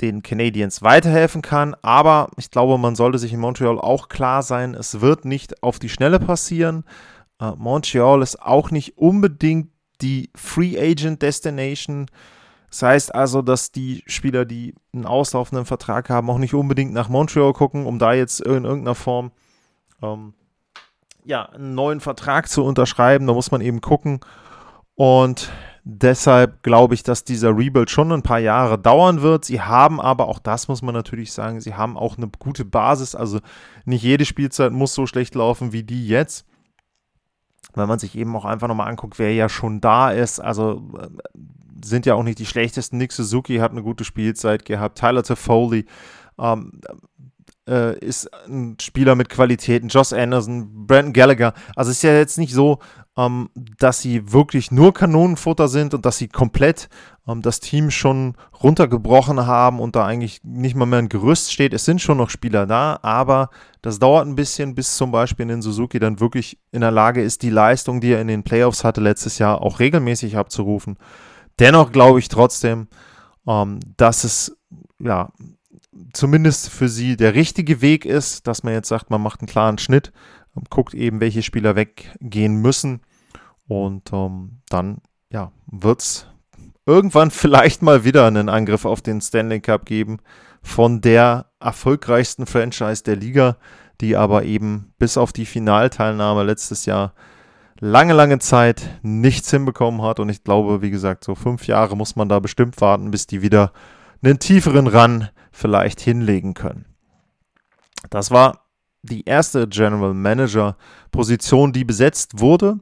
den 0.00 0.22
Canadiens 0.22 0.82
weiterhelfen 0.82 1.42
kann. 1.42 1.76
Aber 1.82 2.28
ich 2.36 2.50
glaube, 2.50 2.78
man 2.78 2.96
sollte 2.96 3.18
sich 3.18 3.32
in 3.32 3.40
Montreal 3.40 3.78
auch 3.78 4.08
klar 4.08 4.42
sein, 4.42 4.74
es 4.74 5.00
wird 5.00 5.24
nicht 5.24 5.62
auf 5.62 5.78
die 5.78 5.88
Schnelle 5.88 6.18
passieren. 6.18 6.84
Äh, 7.40 7.52
Montreal 7.56 8.22
ist 8.22 8.40
auch 8.42 8.70
nicht 8.70 8.98
unbedingt 8.98 9.70
die 10.00 10.30
Free 10.34 10.78
Agent 10.78 11.22
Destination. 11.22 12.06
Das 12.70 12.82
heißt 12.82 13.14
also, 13.14 13.40
dass 13.40 13.70
die 13.70 14.02
Spieler, 14.06 14.44
die 14.44 14.74
einen 14.92 15.06
auslaufenden 15.06 15.64
Vertrag 15.64 16.10
haben, 16.10 16.28
auch 16.28 16.38
nicht 16.38 16.54
unbedingt 16.54 16.92
nach 16.92 17.08
Montreal 17.08 17.52
gucken, 17.52 17.86
um 17.86 18.00
da 18.00 18.12
jetzt 18.12 18.40
in 18.40 18.64
irgendeiner 18.64 18.96
Form 18.96 19.30
ähm, 20.02 20.34
ja, 21.24 21.44
einen 21.50 21.74
neuen 21.74 22.00
Vertrag 22.00 22.48
zu 22.48 22.64
unterschreiben. 22.64 23.26
Da 23.26 23.32
muss 23.32 23.52
man 23.52 23.60
eben 23.60 23.80
gucken. 23.80 24.20
Und 24.96 25.50
deshalb 25.84 26.62
glaube 26.62 26.94
ich, 26.94 27.02
dass 27.02 27.24
dieser 27.24 27.56
Rebuild 27.56 27.90
schon 27.90 28.10
ein 28.12 28.22
paar 28.22 28.40
Jahre 28.40 28.78
dauern 28.78 29.22
wird. 29.22 29.44
Sie 29.44 29.60
haben 29.60 30.00
aber, 30.00 30.28
auch 30.28 30.38
das 30.38 30.68
muss 30.68 30.82
man 30.82 30.94
natürlich 30.94 31.32
sagen, 31.32 31.60
sie 31.60 31.74
haben 31.74 31.96
auch 31.96 32.16
eine 32.16 32.28
gute 32.38 32.64
Basis. 32.64 33.14
Also 33.14 33.40
nicht 33.84 34.02
jede 34.02 34.24
Spielzeit 34.24 34.72
muss 34.72 34.94
so 34.94 35.06
schlecht 35.06 35.34
laufen 35.34 35.72
wie 35.72 35.82
die 35.82 36.08
jetzt 36.08 36.46
wenn 37.74 37.88
man 37.88 37.98
sich 37.98 38.16
eben 38.16 38.34
auch 38.36 38.44
einfach 38.44 38.68
nochmal 38.68 38.88
anguckt, 38.88 39.18
wer 39.18 39.32
ja 39.34 39.48
schon 39.48 39.80
da 39.80 40.10
ist, 40.10 40.40
also 40.40 40.90
äh, 40.98 41.08
sind 41.84 42.06
ja 42.06 42.14
auch 42.14 42.22
nicht 42.22 42.38
die 42.38 42.46
schlechtesten. 42.46 42.96
Nick 42.98 43.12
Suzuki 43.12 43.56
hat 43.56 43.72
eine 43.72 43.82
gute 43.82 44.04
Spielzeit 44.04 44.64
gehabt. 44.64 44.98
Tyler 44.98 45.22
Toffoli 45.22 45.84
ähm, 46.38 46.80
äh, 47.68 47.98
ist 47.98 48.30
ein 48.46 48.76
Spieler 48.80 49.14
mit 49.14 49.28
Qualitäten. 49.28 49.88
Josh 49.88 50.12
Anderson, 50.12 50.86
Brandon 50.86 51.12
Gallagher. 51.12 51.54
Also 51.76 51.90
es 51.90 51.98
ist 51.98 52.02
ja 52.02 52.14
jetzt 52.14 52.38
nicht 52.38 52.52
so, 52.52 52.78
ähm, 53.16 53.48
dass 53.78 54.00
sie 54.00 54.32
wirklich 54.32 54.70
nur 54.70 54.92
Kanonenfutter 54.92 55.68
sind 55.68 55.94
und 55.94 56.04
dass 56.04 56.18
sie 56.18 56.28
komplett 56.28 56.88
ähm, 57.28 57.42
das 57.42 57.60
Team 57.60 57.90
schon 57.90 58.34
runtergebrochen 58.62 59.46
haben 59.46 59.80
und 59.80 59.96
da 59.96 60.04
eigentlich 60.04 60.40
nicht 60.42 60.74
mal 60.74 60.86
mehr 60.86 60.98
ein 60.98 61.08
Gerüst 61.08 61.52
steht. 61.52 61.72
Es 61.74 61.84
sind 61.84 62.00
schon 62.00 62.18
noch 62.18 62.30
Spieler 62.30 62.66
da, 62.66 62.98
aber 63.02 63.50
das 63.82 63.98
dauert 63.98 64.26
ein 64.26 64.36
bisschen, 64.36 64.74
bis 64.74 64.96
zum 64.96 65.12
Beispiel 65.12 65.48
in 65.48 65.62
Suzuki 65.62 65.98
dann 65.98 66.20
wirklich 66.20 66.58
in 66.72 66.80
der 66.80 66.90
Lage 66.90 67.22
ist, 67.22 67.42
die 67.42 67.50
Leistung, 67.50 68.00
die 68.00 68.12
er 68.12 68.20
in 68.20 68.28
den 68.28 68.42
Playoffs 68.42 68.82
hatte 68.84 69.00
letztes 69.00 69.38
Jahr, 69.38 69.62
auch 69.62 69.78
regelmäßig 69.78 70.36
abzurufen. 70.36 70.96
Dennoch 71.60 71.92
glaube 71.92 72.18
ich 72.18 72.28
trotzdem, 72.28 72.88
ähm, 73.46 73.78
dass 73.96 74.24
es 74.24 74.56
ja 74.98 75.30
zumindest 76.12 76.70
für 76.70 76.88
sie 76.88 77.16
der 77.16 77.34
richtige 77.34 77.80
Weg 77.80 78.04
ist, 78.04 78.46
dass 78.46 78.62
man 78.62 78.74
jetzt 78.74 78.88
sagt, 78.88 79.10
man 79.10 79.22
macht 79.22 79.40
einen 79.40 79.48
klaren 79.48 79.78
Schnitt, 79.78 80.12
ähm, 80.56 80.64
guckt 80.70 80.94
eben, 80.94 81.20
welche 81.20 81.42
Spieler 81.42 81.76
weggehen 81.76 82.56
müssen 82.56 83.00
und 83.66 84.12
ähm, 84.12 84.60
dann 84.68 84.98
ja, 85.30 85.52
wird 85.66 86.00
es 86.00 86.26
irgendwann 86.86 87.30
vielleicht 87.30 87.82
mal 87.82 88.04
wieder 88.04 88.26
einen 88.26 88.48
Angriff 88.48 88.84
auf 88.84 89.02
den 89.02 89.20
Stanley 89.20 89.60
Cup 89.60 89.86
geben 89.86 90.18
von 90.62 91.00
der 91.00 91.46
erfolgreichsten 91.60 92.46
Franchise 92.46 93.02
der 93.04 93.16
Liga, 93.16 93.56
die 94.00 94.16
aber 94.16 94.44
eben 94.44 94.92
bis 94.98 95.16
auf 95.16 95.32
die 95.32 95.46
Finalteilnahme 95.46 96.42
letztes 96.42 96.86
Jahr 96.86 97.14
lange, 97.80 98.12
lange 98.12 98.38
Zeit 98.38 98.98
nichts 99.02 99.50
hinbekommen 99.50 100.02
hat. 100.02 100.20
Und 100.20 100.28
ich 100.28 100.42
glaube, 100.42 100.82
wie 100.82 100.90
gesagt, 100.90 101.24
so 101.24 101.34
fünf 101.34 101.66
Jahre 101.66 101.96
muss 101.96 102.16
man 102.16 102.28
da 102.28 102.40
bestimmt 102.40 102.80
warten, 102.80 103.10
bis 103.10 103.26
die 103.26 103.42
wieder 103.42 103.72
einen 104.22 104.38
tieferen 104.38 104.86
Run 104.86 105.28
vielleicht 105.54 106.00
hinlegen 106.00 106.52
können. 106.54 106.84
Das 108.10 108.30
war 108.30 108.66
die 109.02 109.24
erste 109.24 109.68
General 109.68 110.12
Manager 110.12 110.76
Position, 111.10 111.72
die 111.72 111.84
besetzt 111.84 112.40
wurde. 112.40 112.78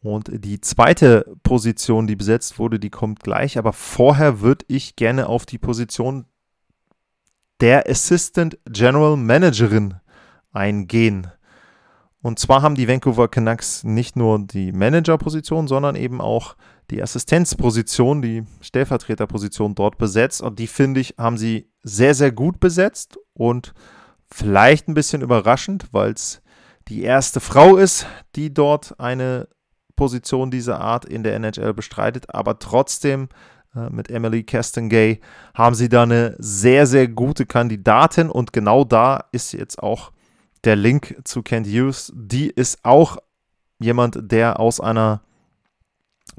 Und 0.00 0.28
die 0.32 0.60
zweite 0.60 1.34
Position, 1.42 2.06
die 2.06 2.16
besetzt 2.16 2.58
wurde, 2.58 2.78
die 2.78 2.90
kommt 2.90 3.20
gleich. 3.20 3.56
Aber 3.56 3.72
vorher 3.72 4.40
würde 4.40 4.66
ich 4.68 4.96
gerne 4.96 5.28
auf 5.28 5.46
die 5.46 5.58
Position 5.58 6.26
der 7.60 7.88
Assistant 7.88 8.58
General 8.66 9.16
Managerin 9.16 9.94
eingehen. 10.52 11.28
Und 12.20 12.38
zwar 12.38 12.62
haben 12.62 12.74
die 12.74 12.88
Vancouver 12.88 13.28
Canucks 13.28 13.84
nicht 13.84 14.16
nur 14.16 14.38
die 14.38 14.72
Managerposition, 14.72 15.68
sondern 15.68 15.96
eben 15.96 16.20
auch 16.20 16.56
die 16.90 17.02
Assistenzposition, 17.02 18.20
die 18.20 18.44
Stellvertreterposition 18.60 19.74
dort 19.74 19.96
besetzt. 19.96 20.42
Und 20.42 20.58
die 20.58 20.66
finde 20.66 21.00
ich, 21.00 21.14
haben 21.16 21.38
sie 21.38 21.70
sehr, 21.84 22.14
sehr 22.14 22.32
gut 22.32 22.58
besetzt 22.58 23.18
und 23.34 23.74
vielleicht 24.26 24.88
ein 24.88 24.94
bisschen 24.94 25.22
überraschend, 25.22 25.86
weil 25.92 26.12
es 26.12 26.42
die 26.88 27.02
erste 27.02 27.40
Frau 27.40 27.76
ist, 27.76 28.06
die 28.34 28.52
dort 28.52 28.98
eine 28.98 29.48
Position 29.96 30.50
dieser 30.50 30.80
Art 30.80 31.04
in 31.04 31.22
der 31.22 31.36
NHL 31.36 31.72
bestreitet. 31.72 32.34
Aber 32.34 32.58
trotzdem 32.58 33.28
äh, 33.76 33.90
mit 33.90 34.10
Emily 34.10 34.42
Castengay 34.42 35.20
haben 35.54 35.74
sie 35.74 35.88
da 35.88 36.02
eine 36.02 36.34
sehr, 36.38 36.86
sehr 36.86 37.06
gute 37.06 37.46
Kandidatin. 37.46 38.28
Und 38.28 38.52
genau 38.52 38.84
da 38.84 39.24
ist 39.30 39.52
jetzt 39.52 39.82
auch 39.82 40.10
der 40.64 40.76
Link 40.76 41.20
zu 41.24 41.42
Kent 41.42 41.66
Hughes, 41.66 42.12
die 42.14 42.48
ist 42.48 42.78
auch 42.84 43.18
jemand, 43.78 44.32
der 44.32 44.58
aus 44.58 44.80
einer 44.80 45.20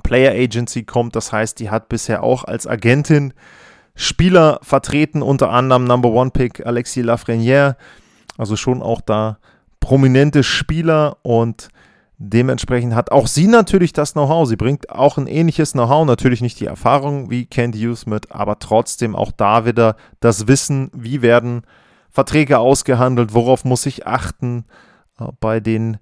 Player 0.04 0.34
Agency 0.34 0.84
kommt. 0.84 1.16
Das 1.16 1.32
heißt, 1.32 1.60
die 1.60 1.70
hat 1.70 1.90
bisher 1.90 2.24
auch 2.24 2.44
als 2.44 2.68
Agentin 2.68 3.34
Spieler 3.96 4.60
vertreten, 4.62 5.22
unter 5.22 5.52
anderem 5.52 5.86
Number 5.86 6.10
One 6.10 6.32
Pick 6.32 6.66
Alexis 6.66 7.06
Lafreniere. 7.06 7.78
Also 8.38 8.56
schon 8.56 8.82
auch 8.82 9.02
da 9.02 9.38
prominente 9.80 10.44
Spieler 10.44 11.18
und 11.22 11.70
dementsprechend 12.18 12.96
hat 12.96 13.12
auch 13.12 13.28
sie 13.28 13.48
natürlich 13.48 13.94
das 13.94 14.14
Know-how. 14.14 14.48
Sie 14.48 14.56
bringt 14.56 14.90
auch 14.90 15.18
ein 15.18 15.28
ähnliches 15.28 15.74
Know-how, 15.74 16.06
natürlich 16.06 16.42
nicht 16.42 16.60
die 16.60 16.66
Erfahrung 16.66 17.30
wie 17.30 17.46
Kent 17.46 17.76
Hughes 17.76 18.06
mit, 18.06 18.32
aber 18.32 18.60
trotzdem 18.60 19.16
auch 19.16 19.32
da 19.32 19.66
wieder 19.66 19.96
das 20.20 20.48
Wissen, 20.48 20.92
wie 20.94 21.22
werden 21.22 21.64
Verträge 22.10 22.60
ausgehandelt, 22.60 23.34
worauf 23.34 23.66
muss 23.66 23.86
ich 23.86 24.08
achten 24.08 24.66
äh, 25.20 25.26
bei 25.40 25.60
den 25.60 25.98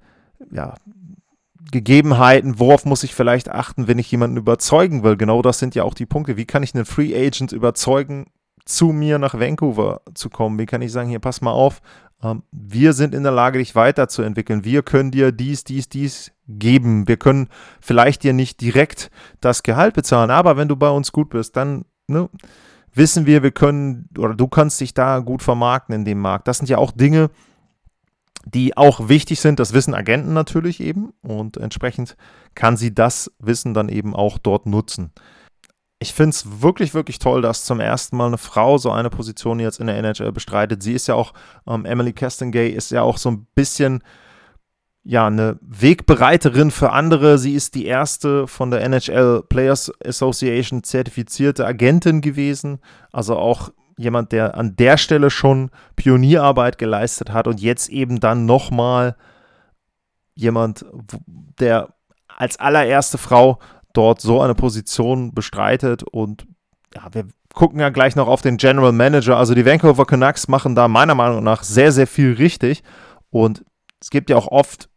ja, 0.51 0.75
Gegebenheiten, 1.71 2.59
worauf 2.59 2.85
muss 2.85 3.03
ich 3.03 3.15
vielleicht 3.15 3.49
achten, 3.49 3.87
wenn 3.87 3.99
ich 3.99 4.11
jemanden 4.11 4.37
überzeugen 4.37 5.03
will. 5.03 5.17
Genau 5.17 5.41
das 5.41 5.59
sind 5.59 5.75
ja 5.75 5.83
auch 5.83 5.93
die 5.93 6.05
Punkte. 6.05 6.37
Wie 6.37 6.45
kann 6.45 6.63
ich 6.63 6.75
einen 6.75 6.85
Free 6.85 7.15
Agent 7.15 7.51
überzeugen, 7.51 8.27
zu 8.65 8.87
mir 8.87 9.19
nach 9.19 9.33
Vancouver 9.33 10.01
zu 10.13 10.29
kommen? 10.29 10.59
Wie 10.59 10.65
kann 10.65 10.81
ich 10.81 10.91
sagen, 10.91 11.09
hier 11.09 11.19
pass 11.19 11.41
mal 11.41 11.51
auf, 11.51 11.81
ähm, 12.23 12.43
wir 12.51 12.93
sind 12.93 13.13
in 13.13 13.23
der 13.23 13.31
Lage, 13.31 13.59
dich 13.59 13.75
weiterzuentwickeln. 13.75 14.63
Wir 14.63 14.81
können 14.81 15.11
dir 15.11 15.31
dies, 15.31 15.63
dies, 15.63 15.89
dies 15.89 16.31
geben. 16.47 17.07
Wir 17.07 17.17
können 17.17 17.49
vielleicht 17.81 18.23
dir 18.23 18.33
nicht 18.33 18.61
direkt 18.61 19.11
das 19.41 19.63
Gehalt 19.63 19.93
bezahlen, 19.93 20.31
aber 20.31 20.57
wenn 20.57 20.67
du 20.67 20.75
bei 20.75 20.89
uns 20.89 21.11
gut 21.11 21.29
bist, 21.29 21.55
dann 21.55 21.85
ne, 22.07 22.29
wissen 22.93 23.25
wir, 23.25 23.43
wir 23.43 23.51
können 23.51 24.09
oder 24.17 24.35
du 24.35 24.47
kannst 24.47 24.79
dich 24.81 24.93
da 24.93 25.19
gut 25.19 25.43
vermarkten 25.43 25.95
in 25.95 26.05
dem 26.05 26.19
Markt. 26.19 26.47
Das 26.47 26.57
sind 26.57 26.69
ja 26.69 26.77
auch 26.77 26.91
Dinge, 26.91 27.29
die 27.29 27.52
auch 28.75 29.09
wichtig 29.09 29.39
sind. 29.39 29.59
Das 29.59 29.73
wissen 29.73 29.93
Agenten 29.93 30.33
natürlich 30.33 30.79
eben 30.79 31.13
und 31.21 31.57
entsprechend 31.57 32.15
kann 32.55 32.77
sie 32.77 32.93
das 32.93 33.31
Wissen 33.39 33.73
dann 33.73 33.89
eben 33.89 34.15
auch 34.15 34.37
dort 34.37 34.65
nutzen. 34.65 35.11
Ich 35.99 36.13
finde 36.13 36.31
es 36.31 36.61
wirklich, 36.61 36.93
wirklich 36.93 37.19
toll, 37.19 37.41
dass 37.41 37.63
zum 37.63 37.79
ersten 37.79 38.17
Mal 38.17 38.27
eine 38.27 38.37
Frau 38.37 38.77
so 38.77 38.91
eine 38.91 39.09
Position 39.09 39.59
jetzt 39.59 39.79
in 39.79 39.87
der 39.87 39.97
NHL 39.97 40.33
bestreitet. 40.33 40.83
Sie 40.83 40.93
ist 40.93 41.07
ja 41.07 41.15
auch, 41.15 41.33
ähm, 41.65 41.85
Emily 41.85 42.11
Castengay 42.11 42.69
ist 42.69 42.91
ja 42.91 43.01
auch 43.01 43.17
so 43.17 43.31
ein 43.31 43.47
bisschen 43.55 44.03
ja, 45.03 45.27
eine 45.27 45.59
Wegbereiterin 45.61 46.71
für 46.71 46.91
andere. 46.91 47.37
Sie 47.37 47.53
ist 47.53 47.75
die 47.75 47.85
erste 47.85 48.47
von 48.47 48.71
der 48.71 48.81
NHL 48.81 49.43
Players 49.47 49.91
Association 50.03 50.83
zertifizierte 50.83 51.65
Agentin 51.65 52.21
gewesen. 52.21 52.79
Also 53.11 53.35
auch 53.35 53.69
jemand, 53.97 54.31
der 54.31 54.55
an 54.57 54.75
der 54.75 54.97
Stelle 54.97 55.29
schon 55.29 55.69
Pionierarbeit 55.95 56.77
geleistet 56.77 57.31
hat 57.31 57.47
und 57.47 57.61
jetzt 57.61 57.89
eben 57.89 58.19
dann 58.19 58.45
nochmal 58.45 59.15
jemand, 60.35 60.85
der 61.59 61.93
als 62.27 62.59
allererste 62.59 63.17
Frau 63.17 63.59
dort 63.93 64.21
so 64.21 64.41
eine 64.41 64.55
Position 64.55 65.33
bestreitet 65.33 66.03
und 66.03 66.47
ja, 66.95 67.07
wir 67.11 67.25
gucken 67.53 67.79
ja 67.79 67.89
gleich 67.89 68.15
noch 68.15 68.27
auf 68.27 68.41
den 68.41 68.57
General 68.57 68.91
Manager. 68.91 69.37
Also 69.37 69.53
die 69.53 69.65
Vancouver 69.65 70.05
Canucks 70.05 70.47
machen 70.47 70.75
da 70.75 70.87
meiner 70.87 71.15
Meinung 71.15 71.43
nach 71.43 71.63
sehr, 71.63 71.91
sehr 71.91 72.07
viel 72.07 72.33
richtig. 72.33 72.83
Und 73.29 73.63
es 74.01 74.09
gibt 74.09 74.29
ja 74.29 74.35
auch 74.35 74.47
oft 74.47 74.89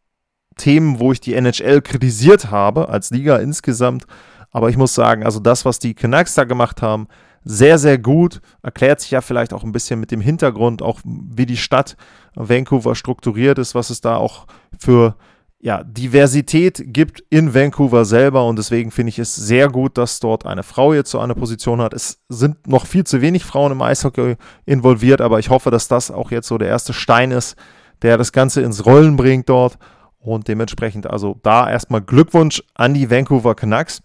Themen, 0.57 0.99
wo 0.99 1.12
ich 1.12 1.21
die 1.21 1.35
NHL 1.35 1.83
kritisiert 1.83 2.50
habe, 2.50 2.88
als 2.88 3.11
Liga 3.11 3.37
insgesamt. 3.37 4.07
Aber 4.50 4.71
ich 4.71 4.76
muss 4.76 4.95
sagen, 4.95 5.25
also 5.25 5.38
das, 5.38 5.65
was 5.65 5.79
die 5.79 5.95
Canucks 5.95 6.35
da 6.35 6.45
gemacht 6.45 6.81
haben, 6.81 7.09
sehr, 7.49 7.79
sehr 7.79 7.97
gut. 7.97 8.41
Erklärt 8.62 9.00
sich 9.00 9.12
ja 9.12 9.21
vielleicht 9.21 9.55
auch 9.55 9.62
ein 9.62 9.71
bisschen 9.71 10.00
mit 10.00 10.11
dem 10.11 10.21
Hintergrund, 10.21 10.83
auch 10.83 11.00
wie 11.05 11.47
die 11.47 11.57
Stadt 11.57 11.97
Vancouver 12.35 12.97
strukturiert 12.97 13.59
ist, 13.59 13.76
was 13.76 13.91
es 13.91 14.00
da 14.00 14.17
auch 14.17 14.47
für 14.79 15.15
ja, 15.61 15.85
Diversität 15.85 16.83
gibt 16.87 17.23
in 17.31 17.55
Vancouver 17.55 18.05
selber 18.05 18.45
und 18.47 18.57
deswegen 18.57 18.91
finde 18.91 19.11
ich 19.11 19.21
es 19.21 19.35
sehr 19.35 19.69
gut, 19.69 19.97
dass 19.97 20.19
dort 20.19 20.45
eine 20.45 20.65
Frau 20.65 20.93
jetzt 20.93 21.11
so 21.11 21.21
eine 21.21 21.37
Position 21.37 21.81
hat. 21.81 21.95
Es 21.95 22.21
sind 22.29 22.67
noch 22.67 22.85
viel 22.85 23.05
zu 23.05 23.23
wenig 23.23 23.45
Frauen 23.45 23.73
im 23.73 23.81
Eishockey 23.81 24.37
involviert, 24.65 25.21
aber 25.21 25.38
ich 25.38 25.49
hoffe, 25.49 25.71
dass 25.71 25.87
das 25.87 26.11
auch 26.11 26.33
jetzt 26.33 26.49
so 26.49 26.59
der 26.59 26.69
erste 26.69 26.93
Stein 26.93 27.31
ist, 27.31 27.57
der 28.03 28.19
das 28.19 28.33
Ganze 28.33 28.61
ins 28.61 28.85
Rollen 28.85 29.17
bringt 29.17 29.49
dort 29.49 29.79
und 30.19 30.49
dementsprechend 30.49 31.07
also 31.07 31.38
da 31.45 31.71
erstmal 31.71 32.03
Glückwunsch 32.03 32.62
an 32.75 32.93
die 32.93 33.09
Vancouver 33.09 33.55
Canucks 33.55 34.03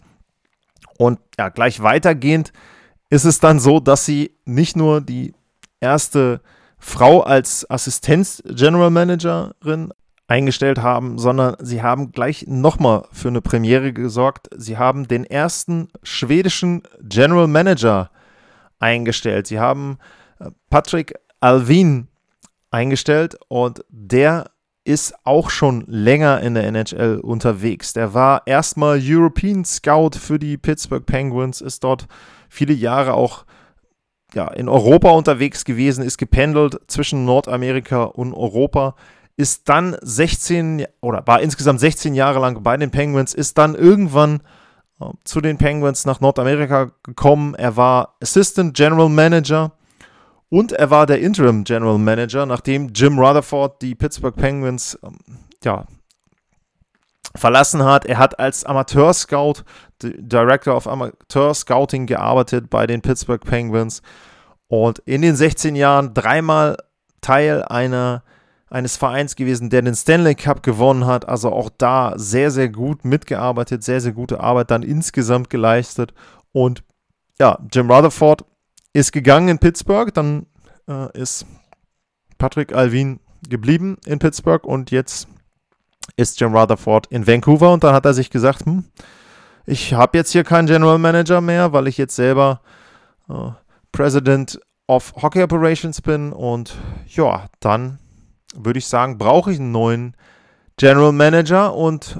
und 1.00 1.20
ja, 1.40 1.50
gleich 1.50 1.82
weitergehend 1.82 2.54
ist 3.12 3.26
es 3.26 3.40
dann 3.40 3.60
so, 3.60 3.80
dass 3.80 4.06
sie 4.06 4.32
nicht 4.46 4.76
nur 4.76 5.02
die 5.02 5.34
erste 5.82 6.42
Frau 6.80 7.22
als 7.22 7.70
Assistenz 7.70 8.42
General 8.46 8.90
Managerin 8.90 9.94
eingestellt 10.28 10.80
haben, 10.80 11.20
sondern 11.20 11.58
sie 11.60 11.84
haben 11.84 12.14
gleich 12.14 12.46
nochmal 12.48 13.04
für 13.12 13.28
eine 13.28 13.42
Premiere 13.42 13.92
gesorgt. 13.92 14.48
Sie 14.56 14.78
haben 14.78 15.10
den 15.10 15.26
ersten 15.26 15.90
schwedischen 16.04 16.84
General 17.02 17.48
Manager 17.48 18.10
eingestellt. 18.80 19.46
Sie 19.46 19.60
haben 19.60 19.98
äh, 20.40 20.50
Patrick 20.70 21.14
Alvin 21.42 22.08
eingestellt 22.72 23.38
und 23.50 23.84
der 23.90 24.52
ist 24.86 25.14
auch 25.26 25.50
schon 25.50 25.84
länger 25.86 26.40
in 26.40 26.54
der 26.54 26.64
NHL 26.64 27.20
unterwegs. 27.22 27.92
Der 27.92 28.14
war 28.14 28.44
erstmal 28.46 29.02
European 29.04 29.66
Scout 29.66 30.12
für 30.18 30.40
die 30.40 30.58
Pittsburgh 30.58 31.06
Penguins, 31.06 31.60
ist 31.60 31.84
dort 31.84 32.08
viele 32.52 32.74
Jahre 32.74 33.14
auch 33.14 33.46
ja, 34.34 34.48
in 34.50 34.70
Europa 34.70 35.10
unterwegs 35.10 35.66
gewesen, 35.66 36.04
ist 36.04 36.18
gependelt 36.18 36.80
zwischen 36.88 37.26
Nordamerika 37.26 38.04
und 38.04 38.34
Europa 38.34 38.96
ist 39.38 39.70
dann 39.70 39.98
16 40.02 40.86
oder 41.00 41.26
war 41.26 41.42
insgesamt 41.42 41.80
16 41.80 42.14
Jahre 42.14 42.40
lang 42.40 42.62
bei 42.62 42.78
den 42.78 42.92
Penguins, 42.92 43.34
ist 43.34 43.58
dann 43.58 43.74
irgendwann 43.76 44.42
äh, 45.00 45.06
zu 45.24 45.42
den 45.42 45.58
Penguins 45.58 46.06
nach 46.06 46.20
Nordamerika 46.20 46.92
gekommen. 47.04 47.56
Er 47.56 47.78
war 47.78 48.16
Assistant 48.22 48.76
General 48.76 49.10
Manager 49.10 49.72
und 50.50 50.74
er 50.74 50.92
war 50.92 51.06
der 51.06 51.22
Interim 51.22 51.64
General 51.64 51.98
Manager, 51.98 52.46
nachdem 52.46 52.90
Jim 52.94 53.18
Rutherford 53.18 53.82
die 53.82 53.96
Pittsburgh 53.96 54.36
Penguins 54.36 55.00
ähm, 55.04 55.18
ja, 55.64 55.86
verlassen 57.36 57.84
hat. 57.84 58.06
Er 58.06 58.18
hat 58.18 58.40
als 58.40 58.64
Amateur-Scout, 58.64 59.64
Director 60.02 60.76
of 60.76 60.88
Amateur 60.88 61.54
Scouting 61.54 62.06
gearbeitet 62.06 62.70
bei 62.70 62.88
den 62.88 63.02
Pittsburgh 63.02 63.44
Penguins 63.44 64.02
und 64.68 65.00
in 65.00 65.22
den 65.22 65.36
16 65.36 65.76
Jahren 65.76 66.14
dreimal 66.14 66.78
Teil 67.22 67.64
einer 67.64 68.24
eines 68.72 68.96
Vereins 68.96 69.36
gewesen, 69.36 69.70
der 69.70 69.82
den 69.82 69.96
Stanley 69.96 70.34
Cup 70.34 70.64
gewonnen 70.64 71.06
hat. 71.06 71.28
Also 71.28 71.52
auch 71.52 71.70
da 71.78 72.14
sehr, 72.16 72.52
sehr 72.52 72.70
gut 72.70 73.04
mitgearbeitet, 73.04 73.84
sehr, 73.84 74.00
sehr 74.00 74.14
gute 74.14 74.40
Arbeit 74.40 74.72
dann 74.72 74.82
insgesamt 74.82 75.50
geleistet. 75.50 76.14
Und 76.54 76.84
ja, 77.38 77.60
Jim 77.72 77.92
Rutherford 77.92 78.46
ist 78.94 79.12
gegangen 79.12 79.50
in 79.50 79.60
Pittsburgh, 79.60 80.14
dann 80.14 80.46
äh, 80.88 81.20
ist 81.20 81.46
Patrick 82.38 82.74
Alvin 82.74 83.20
geblieben 83.50 83.98
in 84.06 84.20
Pittsburgh 84.20 84.66
und 84.66 84.90
jetzt 84.90 85.28
ist 86.16 86.40
Jim 86.40 86.56
Rutherford 86.56 87.08
in 87.08 87.28
Vancouver 87.28 87.72
und 87.74 87.84
dann 87.84 87.94
hat 87.94 88.06
er 88.06 88.14
sich 88.14 88.30
gesagt, 88.30 88.66
hm, 88.66 88.86
ich 89.66 89.94
habe 89.94 90.18
jetzt 90.18 90.32
hier 90.32 90.44
keinen 90.44 90.68
General 90.68 90.98
Manager 90.98 91.42
mehr, 91.42 91.74
weil 91.74 91.88
ich 91.88 91.98
jetzt 91.98 92.16
selber 92.16 92.62
äh, 93.30 93.52
President 93.92 94.60
of 94.88 95.14
Hockey 95.22 95.44
Operations 95.44 96.02
bin 96.02 96.34
und 96.34 96.76
ja, 97.08 97.48
dann 97.60 98.00
würde 98.56 98.80
ich 98.80 98.88
sagen, 98.88 99.18
brauche 99.18 99.52
ich 99.52 99.60
einen 99.60 99.72
neuen 99.72 100.16
General 100.78 101.12
Manager 101.12 101.76
und 101.76 102.20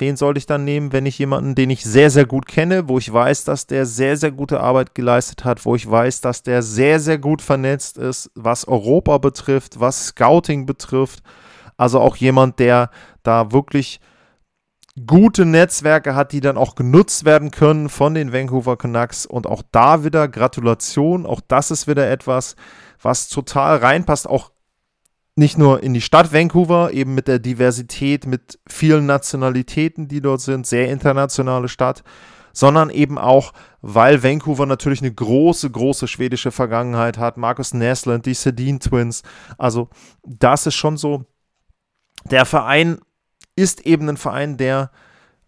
den 0.00 0.16
sollte 0.16 0.38
ich 0.38 0.46
dann 0.46 0.64
nehmen, 0.64 0.92
wenn 0.92 1.06
ich 1.06 1.18
jemanden, 1.18 1.54
den 1.54 1.70
ich 1.70 1.84
sehr, 1.84 2.10
sehr 2.10 2.26
gut 2.26 2.46
kenne, 2.46 2.88
wo 2.88 2.98
ich 2.98 3.12
weiß, 3.12 3.44
dass 3.44 3.68
der 3.68 3.86
sehr, 3.86 4.16
sehr 4.16 4.32
gute 4.32 4.60
Arbeit 4.60 4.94
geleistet 4.96 5.44
hat, 5.44 5.64
wo 5.64 5.76
ich 5.76 5.88
weiß, 5.88 6.20
dass 6.20 6.42
der 6.42 6.62
sehr, 6.62 6.98
sehr 6.98 7.18
gut 7.18 7.40
vernetzt 7.40 7.98
ist, 7.98 8.30
was 8.34 8.66
Europa 8.66 9.18
betrifft, 9.18 9.78
was 9.78 10.08
Scouting 10.08 10.66
betrifft. 10.66 11.22
Also 11.82 11.98
auch 11.98 12.14
jemand, 12.14 12.60
der 12.60 12.90
da 13.24 13.50
wirklich 13.50 14.00
gute 15.04 15.44
Netzwerke 15.44 16.14
hat, 16.14 16.30
die 16.30 16.40
dann 16.40 16.56
auch 16.56 16.76
genutzt 16.76 17.24
werden 17.24 17.50
können 17.50 17.88
von 17.88 18.14
den 18.14 18.32
Vancouver 18.32 18.76
Canucks. 18.76 19.26
Und 19.26 19.48
auch 19.48 19.64
da 19.72 20.04
wieder 20.04 20.28
Gratulation. 20.28 21.26
Auch 21.26 21.40
das 21.40 21.72
ist 21.72 21.88
wieder 21.88 22.08
etwas, 22.08 22.54
was 23.00 23.28
total 23.28 23.78
reinpasst. 23.78 24.28
Auch 24.28 24.52
nicht 25.34 25.58
nur 25.58 25.82
in 25.82 25.92
die 25.92 26.00
Stadt 26.00 26.32
Vancouver, 26.32 26.92
eben 26.92 27.16
mit 27.16 27.26
der 27.26 27.40
Diversität, 27.40 28.26
mit 28.26 28.60
vielen 28.68 29.06
Nationalitäten, 29.06 30.06
die 30.06 30.20
dort 30.20 30.40
sind, 30.40 30.68
sehr 30.68 30.88
internationale 30.88 31.68
Stadt, 31.68 32.04
sondern 32.52 32.90
eben 32.90 33.18
auch, 33.18 33.54
weil 33.80 34.22
Vancouver 34.22 34.66
natürlich 34.66 35.00
eine 35.00 35.12
große, 35.12 35.68
große 35.68 36.06
schwedische 36.06 36.52
Vergangenheit 36.52 37.18
hat. 37.18 37.38
Markus 37.38 37.74
Nesland, 37.74 38.24
die 38.26 38.34
Sedin 38.34 38.78
Twins. 38.78 39.24
Also, 39.58 39.88
das 40.22 40.68
ist 40.68 40.76
schon 40.76 40.96
so. 40.96 41.24
Der 42.30 42.44
Verein 42.44 42.98
ist 43.56 43.86
eben 43.86 44.08
ein 44.08 44.16
Verein, 44.16 44.56
der 44.56 44.90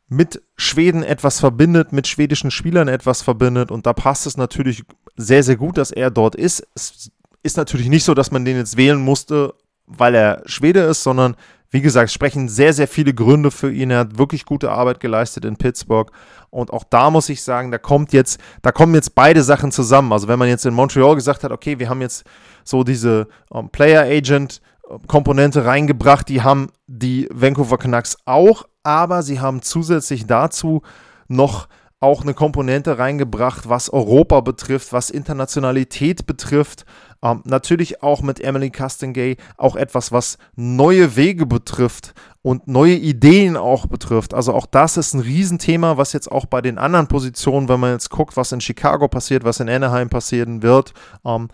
mit 0.09 0.43
Schweden 0.57 1.03
etwas 1.03 1.41
verbindet, 1.41 1.93
mit 1.93 2.07
schwedischen 2.07 2.51
Spielern 2.51 2.89
etwas 2.89 3.23
verbindet. 3.23 3.71
Und 3.71 3.87
da 3.87 3.93
passt 3.93 4.27
es 4.27 4.37
natürlich 4.37 4.85
sehr, 5.17 5.43
sehr 5.43 5.57
gut, 5.57 5.79
dass 5.79 5.91
er 5.91 6.11
dort 6.11 6.35
ist. 6.35 6.67
Es 6.75 7.11
ist 7.43 7.57
natürlich 7.57 7.89
nicht 7.89 8.05
so, 8.05 8.15
dass 8.15 8.31
man 8.31 8.45
den 8.45 8.57
jetzt 8.57 8.77
wählen 8.77 9.01
musste, 9.01 9.55
weil 9.87 10.15
er 10.15 10.43
Schwede 10.47 10.81
ist, 10.81 11.03
sondern 11.03 11.37
wie 11.71 11.81
gesagt, 11.81 12.13
sprechen 12.13 12.49
sehr, 12.49 12.73
sehr 12.73 12.87
viele 12.87 13.13
Gründe 13.13 13.51
für 13.51 13.73
ihn. 13.73 13.91
Er 13.91 13.99
hat 13.99 14.17
wirklich 14.17 14.45
gute 14.45 14.71
Arbeit 14.71 15.01
geleistet 15.01 15.45
in 15.45 15.57
Pittsburgh. 15.57 16.09
Und 16.51 16.73
auch 16.73 16.85
da 16.85 17.11
muss 17.11 17.29
ich 17.29 17.43
sagen, 17.43 17.73
da 17.73 17.79
kommt 17.79 18.13
jetzt, 18.13 18.39
da 18.63 18.71
kommen 18.71 18.95
jetzt 18.95 19.17
beide 19.17 19.43
Sachen 19.43 19.73
zusammen. 19.73 20.13
Also 20.13 20.29
wenn 20.29 20.39
man 20.39 20.49
jetzt 20.49 20.65
in 20.67 20.73
Montreal 20.73 21.17
gesagt 21.17 21.43
hat, 21.43 21.51
okay, 21.51 21.81
wir 21.81 21.89
haben 21.89 22.01
jetzt 22.01 22.25
so 22.63 22.85
diese 22.85 23.27
um, 23.51 23.71
Player 23.71 24.03
Agent 24.03 24.61
Komponente 25.07 25.65
reingebracht, 25.65 26.29
die 26.29 26.43
haben 26.43 26.69
die 26.87 27.29
Vancouver 27.33 27.79
Canucks 27.79 28.19
auch, 28.27 28.65
aber 28.83 29.23
sie 29.23 29.41
haben 29.41 29.63
zusätzlich 29.63 30.27
dazu 30.27 30.83
noch 31.29 31.69
auch 32.01 32.23
eine 32.23 32.35
Komponente 32.35 32.99
reingebracht, 32.99 33.67
was 33.67 33.89
Europa 33.89 34.41
betrifft, 34.41 34.93
was 34.93 35.09
Internationalität 35.09 36.27
betrifft. 36.27 36.85
Ähm, 37.23 37.41
natürlich 37.45 38.03
auch 38.03 38.21
mit 38.21 38.41
Emily 38.41 38.69
Castengay 38.69 39.39
auch 39.57 39.75
etwas, 39.75 40.13
was 40.13 40.37
neue 40.55 41.17
Wege 41.17 41.47
betrifft 41.47 42.13
und 42.43 42.69
neue 42.69 42.97
Ideen 42.97 43.57
auch 43.57 43.87
betrifft. 43.87 44.35
Also 44.35 44.53
auch 44.53 44.67
das 44.67 44.99
ist 44.99 45.15
ein 45.15 45.21
Riesenthema, 45.21 45.97
was 45.97 46.13
jetzt 46.13 46.31
auch 46.31 46.45
bei 46.45 46.61
den 46.61 46.77
anderen 46.77 47.09
Positionen, 47.09 47.71
wenn 47.71 47.81
man 47.81 47.93
jetzt 47.93 48.11
guckt, 48.11 48.37
was 48.37 48.53
in 48.53 48.61
Chicago 48.61 49.09
passiert, 49.09 49.45
was 49.45 49.61
in 49.61 49.71
Anaheim 49.71 50.11
passieren 50.11 50.63
wird, 50.63 50.93
ähm, 51.25 51.49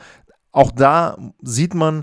auch 0.51 0.73
da 0.73 1.17
sieht 1.43 1.75
man, 1.75 2.03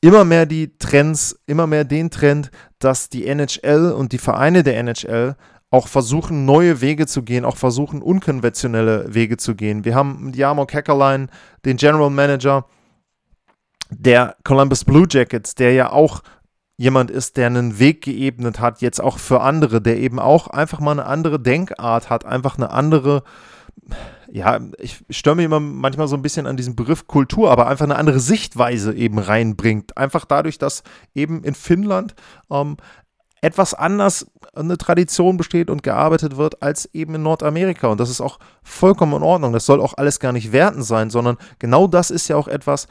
immer 0.00 0.24
mehr 0.24 0.46
die 0.46 0.76
Trends, 0.78 1.38
immer 1.46 1.66
mehr 1.66 1.84
den 1.84 2.10
Trend, 2.10 2.50
dass 2.78 3.08
die 3.08 3.26
NHL 3.26 3.92
und 3.92 4.12
die 4.12 4.18
Vereine 4.18 4.62
der 4.62 4.78
NHL 4.78 5.36
auch 5.70 5.88
versuchen, 5.88 6.44
neue 6.44 6.80
Wege 6.80 7.06
zu 7.06 7.22
gehen, 7.22 7.44
auch 7.44 7.56
versuchen, 7.56 8.00
unkonventionelle 8.00 9.12
Wege 9.12 9.36
zu 9.36 9.54
gehen. 9.54 9.84
Wir 9.84 9.94
haben 9.94 10.24
mit 10.26 10.36
Jarmo 10.36 10.64
Kekkerlein, 10.64 11.30
den 11.64 11.76
General 11.76 12.10
Manager 12.10 12.64
der 13.90 14.36
Columbus 14.44 14.84
Blue 14.84 15.06
Jackets, 15.08 15.54
der 15.54 15.72
ja 15.72 15.92
auch 15.92 16.22
jemand 16.76 17.10
ist, 17.10 17.36
der 17.36 17.46
einen 17.46 17.78
Weg 17.78 18.02
geebnet 18.02 18.60
hat, 18.60 18.80
jetzt 18.80 19.00
auch 19.00 19.18
für 19.18 19.40
andere, 19.40 19.82
der 19.82 19.98
eben 19.98 20.18
auch 20.18 20.46
einfach 20.46 20.80
mal 20.80 20.92
eine 20.92 21.06
andere 21.06 21.40
Denkart 21.40 22.08
hat, 22.08 22.24
einfach 22.24 22.56
eine 22.56 22.70
andere, 22.70 23.24
ja, 24.30 24.60
ich 24.78 25.04
störe 25.10 25.36
mich 25.36 25.46
immer 25.46 25.60
manchmal 25.60 26.08
so 26.08 26.16
ein 26.16 26.22
bisschen 26.22 26.46
an 26.46 26.56
diesem 26.56 26.76
Begriff 26.76 27.06
Kultur, 27.06 27.50
aber 27.50 27.66
einfach 27.66 27.84
eine 27.84 27.96
andere 27.96 28.20
Sichtweise 28.20 28.94
eben 28.94 29.18
reinbringt. 29.18 29.96
Einfach 29.96 30.24
dadurch, 30.24 30.58
dass 30.58 30.82
eben 31.14 31.42
in 31.44 31.54
Finnland 31.54 32.14
ähm, 32.50 32.76
etwas 33.40 33.74
anders 33.74 34.26
eine 34.54 34.76
Tradition 34.76 35.36
besteht 35.36 35.70
und 35.70 35.82
gearbeitet 35.82 36.36
wird 36.36 36.62
als 36.62 36.86
eben 36.92 37.14
in 37.14 37.22
Nordamerika. 37.22 37.88
Und 37.88 38.00
das 38.00 38.10
ist 38.10 38.20
auch 38.20 38.38
vollkommen 38.62 39.14
in 39.14 39.22
Ordnung. 39.22 39.52
Das 39.52 39.66
soll 39.66 39.80
auch 39.80 39.94
alles 39.96 40.20
gar 40.20 40.32
nicht 40.32 40.52
werten 40.52 40.82
sein, 40.82 41.10
sondern 41.10 41.36
genau 41.58 41.86
das 41.86 42.10
ist 42.10 42.28
ja 42.28 42.36
auch 42.36 42.48
etwas, 42.48 42.88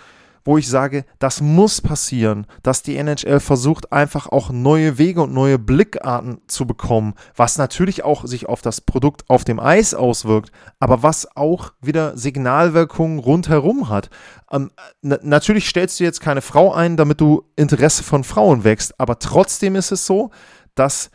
wo 0.47 0.57
ich 0.57 0.69
sage, 0.69 1.03
das 1.19 1.41
muss 1.41 1.81
passieren, 1.81 2.47
dass 2.63 2.81
die 2.81 2.95
NHL 2.95 3.41
versucht 3.41 3.91
einfach 3.91 4.27
auch 4.27 4.49
neue 4.49 4.97
Wege 4.97 5.21
und 5.21 5.33
neue 5.33 5.59
Blickarten 5.59 6.39
zu 6.47 6.65
bekommen, 6.65 7.15
was 7.35 7.57
natürlich 7.57 8.05
auch 8.05 8.25
sich 8.25 8.47
auf 8.47 8.61
das 8.61 8.79
Produkt 8.79 9.25
auf 9.27 9.43
dem 9.43 9.59
Eis 9.59 9.93
auswirkt, 9.93 10.53
aber 10.79 11.03
was 11.03 11.35
auch 11.35 11.73
wieder 11.81 12.17
Signalwirkungen 12.17 13.19
rundherum 13.19 13.89
hat. 13.89 14.09
Ähm, 14.49 14.71
natürlich 15.01 15.67
stellst 15.67 15.99
du 15.99 16.05
jetzt 16.05 16.21
keine 16.21 16.41
Frau 16.41 16.73
ein, 16.73 16.95
damit 16.95 17.19
du 17.19 17.43
Interesse 17.57 18.03
von 18.03 18.23
Frauen 18.23 18.63
wächst, 18.63 18.97
aber 19.01 19.19
trotzdem 19.19 19.75
ist 19.75 19.91
es 19.91 20.05
so, 20.05 20.31
dass 20.75 21.11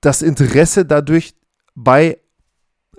das 0.00 0.22
Interesse 0.22 0.86
dadurch 0.86 1.34
bei 1.74 2.18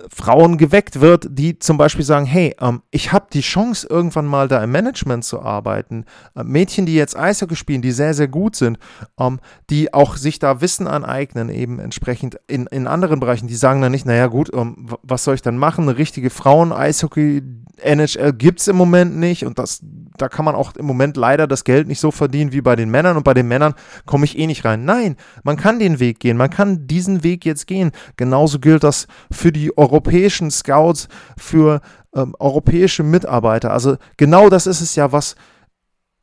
Frauen 0.08 0.56
geweckt 0.56 1.00
wird, 1.00 1.26
die 1.30 1.58
zum 1.58 1.76
Beispiel 1.76 2.04
sagen, 2.04 2.26
hey, 2.26 2.54
ähm, 2.60 2.82
ich 2.90 3.12
habe 3.12 3.26
die 3.32 3.40
Chance, 3.40 3.86
irgendwann 3.88 4.26
mal 4.26 4.48
da 4.48 4.62
im 4.62 4.70
Management 4.70 5.24
zu 5.24 5.40
arbeiten. 5.40 6.04
Äh, 6.34 6.44
Mädchen, 6.44 6.86
die 6.86 6.94
jetzt 6.94 7.16
Eishockey 7.16 7.56
spielen, 7.56 7.82
die 7.82 7.92
sehr, 7.92 8.14
sehr 8.14 8.28
gut 8.28 8.56
sind, 8.56 8.78
ähm, 9.18 9.40
die 9.68 9.92
auch 9.92 10.16
sich 10.16 10.38
da 10.38 10.60
Wissen 10.60 10.86
aneignen, 10.86 11.48
eben 11.48 11.78
entsprechend 11.78 12.38
in, 12.46 12.66
in 12.66 12.86
anderen 12.86 13.20
Bereichen, 13.20 13.48
die 13.48 13.54
sagen 13.54 13.82
dann 13.82 13.92
nicht, 13.92 14.06
naja 14.06 14.26
gut, 14.28 14.50
ähm, 14.54 14.88
was 15.02 15.24
soll 15.24 15.34
ich 15.34 15.42
dann 15.42 15.58
machen? 15.58 15.88
Eine 15.88 15.98
richtige 15.98 16.30
Frauen-Eishockey 16.30 17.42
NHL 17.82 18.32
gibt 18.32 18.60
es 18.60 18.68
im 18.68 18.76
Moment 18.76 19.16
nicht 19.16 19.44
und 19.46 19.58
das, 19.58 19.80
da 20.20 20.28
kann 20.28 20.44
man 20.44 20.54
auch 20.54 20.74
im 20.76 20.86
Moment 20.86 21.16
leider 21.16 21.46
das 21.46 21.64
Geld 21.64 21.88
nicht 21.88 22.00
so 22.00 22.10
verdienen 22.10 22.52
wie 22.52 22.60
bei 22.60 22.76
den 22.76 22.90
Männern 22.90 23.16
und 23.16 23.22
bei 23.22 23.34
den 23.34 23.48
Männern 23.48 23.74
komme 24.06 24.24
ich 24.24 24.38
eh 24.38 24.46
nicht 24.46 24.64
rein. 24.64 24.84
Nein, 24.84 25.16
man 25.42 25.56
kann 25.56 25.78
den 25.78 26.00
Weg 26.00 26.20
gehen, 26.20 26.36
man 26.36 26.50
kann 26.50 26.86
diesen 26.86 27.22
Weg 27.22 27.44
jetzt 27.44 27.66
gehen. 27.66 27.92
Genauso 28.16 28.58
gilt 28.58 28.84
das 28.84 29.06
für 29.30 29.52
die 29.52 29.76
europäischen 29.76 30.50
Scouts, 30.50 31.08
für 31.36 31.80
ähm, 32.14 32.34
europäische 32.38 33.02
Mitarbeiter. 33.02 33.72
Also 33.72 33.96
genau 34.16 34.48
das 34.48 34.66
ist 34.66 34.80
es 34.80 34.96
ja, 34.96 35.12
was 35.12 35.36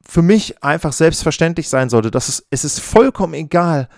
für 0.06 0.22
mich 0.22 0.64
einfach 0.64 0.94
selbstverständlich 0.94 1.70
sein 1.70 1.90
sollte. 1.90 2.12
Dass 2.12 2.30
es, 2.30 2.46
es 2.50 2.64
ist 2.64 2.80
vollkommen 2.80 3.34
egal, 3.34 3.90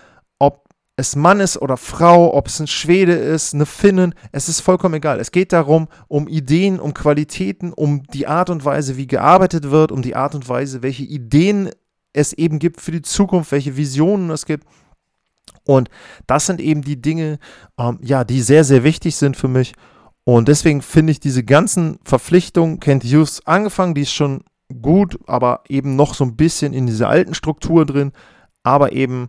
es 1.00 1.16
Mann 1.16 1.40
ist 1.40 1.60
oder 1.60 1.76
Frau, 1.76 2.34
ob 2.34 2.46
es 2.46 2.60
ein 2.60 2.66
Schwede 2.66 3.14
ist, 3.14 3.54
eine 3.54 3.66
Finnin, 3.66 4.14
es 4.32 4.48
ist 4.48 4.60
vollkommen 4.60 4.94
egal. 4.94 5.18
Es 5.18 5.32
geht 5.32 5.52
darum, 5.52 5.88
um 6.08 6.28
Ideen, 6.28 6.78
um 6.78 6.94
Qualitäten, 6.94 7.72
um 7.72 8.04
die 8.04 8.26
Art 8.26 8.50
und 8.50 8.64
Weise, 8.64 8.96
wie 8.96 9.06
gearbeitet 9.06 9.70
wird, 9.70 9.90
um 9.90 10.02
die 10.02 10.14
Art 10.14 10.34
und 10.34 10.48
Weise, 10.48 10.82
welche 10.82 11.02
Ideen 11.02 11.70
es 12.12 12.32
eben 12.32 12.58
gibt 12.58 12.80
für 12.80 12.92
die 12.92 13.02
Zukunft, 13.02 13.50
welche 13.52 13.76
Visionen 13.76 14.30
es 14.30 14.46
gibt. 14.46 14.66
Und 15.64 15.88
das 16.26 16.46
sind 16.46 16.60
eben 16.60 16.82
die 16.82 17.00
Dinge, 17.00 17.38
ähm, 17.78 17.98
ja, 18.02 18.24
die 18.24 18.42
sehr, 18.42 18.64
sehr 18.64 18.84
wichtig 18.84 19.16
sind 19.16 19.36
für 19.36 19.48
mich. 19.48 19.74
Und 20.24 20.48
deswegen 20.48 20.82
finde 20.82 21.12
ich 21.12 21.20
diese 21.20 21.44
ganzen 21.44 21.98
Verpflichtungen, 22.04 22.80
Kent 22.80 23.04
Hughes 23.04 23.46
angefangen, 23.46 23.94
die 23.94 24.02
ist 24.02 24.12
schon 24.12 24.44
gut, 24.82 25.18
aber 25.26 25.62
eben 25.68 25.96
noch 25.96 26.14
so 26.14 26.24
ein 26.24 26.36
bisschen 26.36 26.72
in 26.72 26.86
dieser 26.86 27.08
alten 27.08 27.34
Struktur 27.34 27.86
drin, 27.86 28.12
aber 28.62 28.92
eben 28.92 29.28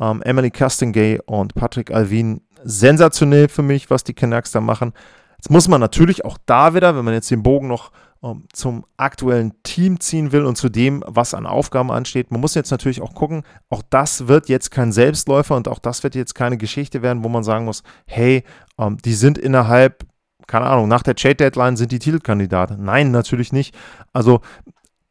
ähm, 0.00 0.22
Emily 0.22 0.50
Castingay 0.50 1.20
und 1.26 1.54
Patrick 1.54 1.90
Alvin 1.90 2.42
sensationell 2.64 3.48
für 3.48 3.62
mich, 3.62 3.90
was 3.90 4.04
die 4.04 4.14
Canucks 4.14 4.52
da 4.52 4.60
machen. 4.60 4.92
Jetzt 5.38 5.50
muss 5.50 5.68
man 5.68 5.80
natürlich 5.80 6.24
auch 6.24 6.38
da 6.46 6.74
wieder, 6.74 6.96
wenn 6.96 7.04
man 7.04 7.14
jetzt 7.14 7.30
den 7.30 7.42
Bogen 7.42 7.68
noch 7.68 7.92
ähm, 8.22 8.44
zum 8.52 8.84
aktuellen 8.96 9.62
Team 9.62 10.00
ziehen 10.00 10.32
will 10.32 10.44
und 10.44 10.56
zu 10.56 10.68
dem, 10.68 11.04
was 11.06 11.34
an 11.34 11.46
Aufgaben 11.46 11.92
ansteht, 11.92 12.32
man 12.32 12.40
muss 12.40 12.54
jetzt 12.54 12.72
natürlich 12.72 13.00
auch 13.00 13.14
gucken, 13.14 13.44
auch 13.68 13.82
das 13.88 14.26
wird 14.26 14.48
jetzt 14.48 14.70
kein 14.70 14.90
Selbstläufer 14.90 15.54
und 15.54 15.68
auch 15.68 15.78
das 15.78 16.02
wird 16.02 16.16
jetzt 16.16 16.34
keine 16.34 16.56
Geschichte 16.56 17.02
werden, 17.02 17.22
wo 17.22 17.28
man 17.28 17.44
sagen 17.44 17.64
muss, 17.64 17.84
hey, 18.06 18.42
ähm, 18.78 18.98
die 19.04 19.14
sind 19.14 19.38
innerhalb 19.38 20.04
keine 20.48 20.64
Ahnung, 20.64 20.88
nach 20.88 21.02
der 21.02 21.14
Trade-Deadline 21.14 21.76
sind 21.76 21.92
die 21.92 21.98
Titelkandidaten. 21.98 22.82
Nein, 22.82 23.10
natürlich 23.10 23.52
nicht. 23.52 23.76
Also 24.14 24.40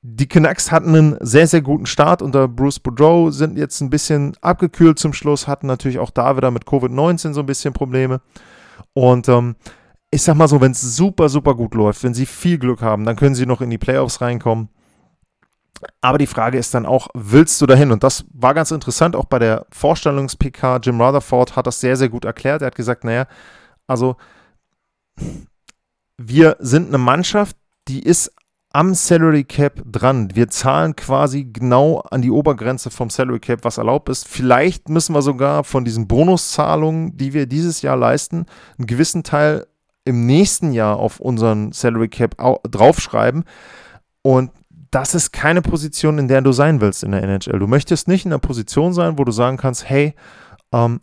die 0.10 0.28
Canucks 0.28 0.72
hatten 0.72 0.96
einen 0.96 1.17
sehr, 1.20 1.48
sehr 1.48 1.62
guten 1.62 1.86
Start 1.86 2.22
unter 2.22 2.48
Bruce 2.48 2.80
Boudreau, 2.80 3.30
sind 3.30 3.58
jetzt 3.58 3.82
ein 3.82 3.89
bisschen 3.89 4.38
abgekühlt 4.39 4.98
zum 4.98 5.12
Schluss, 5.12 5.48
hatten 5.48 5.67
natürlich 5.67 6.00
auch 6.00 6.12
da 6.12 6.38
wieder 6.38 6.50
mit 6.50 6.63
Covid-19 6.63 7.34
so 7.34 7.41
ein 7.41 7.46
bisschen 7.46 7.74
Probleme. 7.74 8.22
Und 8.93 9.28
ähm, 9.28 9.58
ich 10.10 10.24
sag 10.24 10.36
mal 10.36 10.48
so, 10.48 10.62
wenn 10.62 10.72
es 10.72 10.82
super, 10.96 11.28
super 11.28 11.56
gut 11.56 11.76
läuft, 11.76 12.04
wenn 12.04 12.13
sie 12.13 12.26
viel 12.26 12.58
Glück 12.58 12.82
haben, 12.82 13.04
dann 13.04 13.17
können 13.17 13.36
sie 13.36 13.46
noch 13.46 13.60
in 13.60 13.70
die 13.70 13.78
Playoffs 13.78 14.22
reinkommen. 14.22 14.70
Aber 16.00 16.17
die 16.17 16.26
Frage 16.26 16.58
ist 16.58 16.74
dann 16.74 16.86
auch, 16.86 17.10
willst 17.13 17.60
du 17.60 17.65
dahin? 17.65 17.91
Und 17.91 18.02
das 18.02 18.24
war 18.32 18.54
ganz 18.54 18.72
interessant, 18.72 19.13
auch 19.13 19.26
bei 19.26 19.39
der 19.39 19.65
Vorstellungs-PK. 19.72 20.78
Jim 20.78 21.02
Rutherford 21.02 21.58
hat 21.58 21.67
das 21.67 21.82
sehr, 21.82 21.98
sehr 21.98 22.08
gut 22.08 22.24
erklärt. 22.24 22.62
Er 22.62 22.67
hat 22.67 22.76
gesagt, 22.76 23.04
naja, 23.04 23.28
also 23.88 24.15
wir 26.17 26.56
sind 26.60 26.88
eine 26.88 26.98
Mannschaft, 26.98 27.58
die 27.89 28.02
ist 28.02 28.32
am 28.78 28.94
Salary 28.94 29.44
Cap 29.44 29.82
dran. 29.92 30.30
Wir 30.36 30.50
zahlen 30.50 30.96
quasi 30.96 31.46
genau 31.46 32.02
an 32.12 32.22
die 32.22 32.30
Obergrenze 32.30 32.92
vom 32.92 33.10
Salary 33.10 33.40
Cap, 33.40 33.63
was 33.63 33.80
erlaubt 33.80 34.08
ist. 34.08 34.28
Vielleicht 34.28 34.88
müssen 34.88 35.16
wir 35.16 35.24
sogar 35.24 35.63
von 35.63 35.84
diesen 35.84 36.08
Bonuszahlungen, 36.08 37.18
die 37.18 37.34
wir 37.34 37.48
dieses 37.48 37.82
Jahr 37.82 37.98
leisten, 37.98 38.46
einen 38.78 38.86
gewissen 38.86 39.24
Teil 39.24 39.66
im 40.06 40.28
nächsten 40.28 40.74
Jahr 40.74 40.98
auf 40.98 41.20
unseren 41.20 41.72
Salary 41.72 42.08
Cap 42.08 42.38
draufschreiben. 42.70 43.46
Und 44.22 44.52
das 44.92 45.16
ist 45.16 45.32
keine 45.34 45.63
Position, 45.63 46.20
in 46.20 46.28
der 46.28 46.44
du 46.44 46.52
sein 46.52 46.80
willst 46.80 47.02
in 47.02 47.13
der 47.13 47.24
NHL. 47.24 47.58
Du 47.58 47.66
möchtest 47.66 48.08
nicht 48.08 48.26
in 48.26 48.32
einer 48.32 48.38
Position 48.38 48.94
sein, 48.94 49.18
wo 49.18 49.24
du 49.24 49.32
sagen 49.32 49.58
kannst, 49.58 49.90
hey, 49.90 50.13
ähm, 50.72 51.02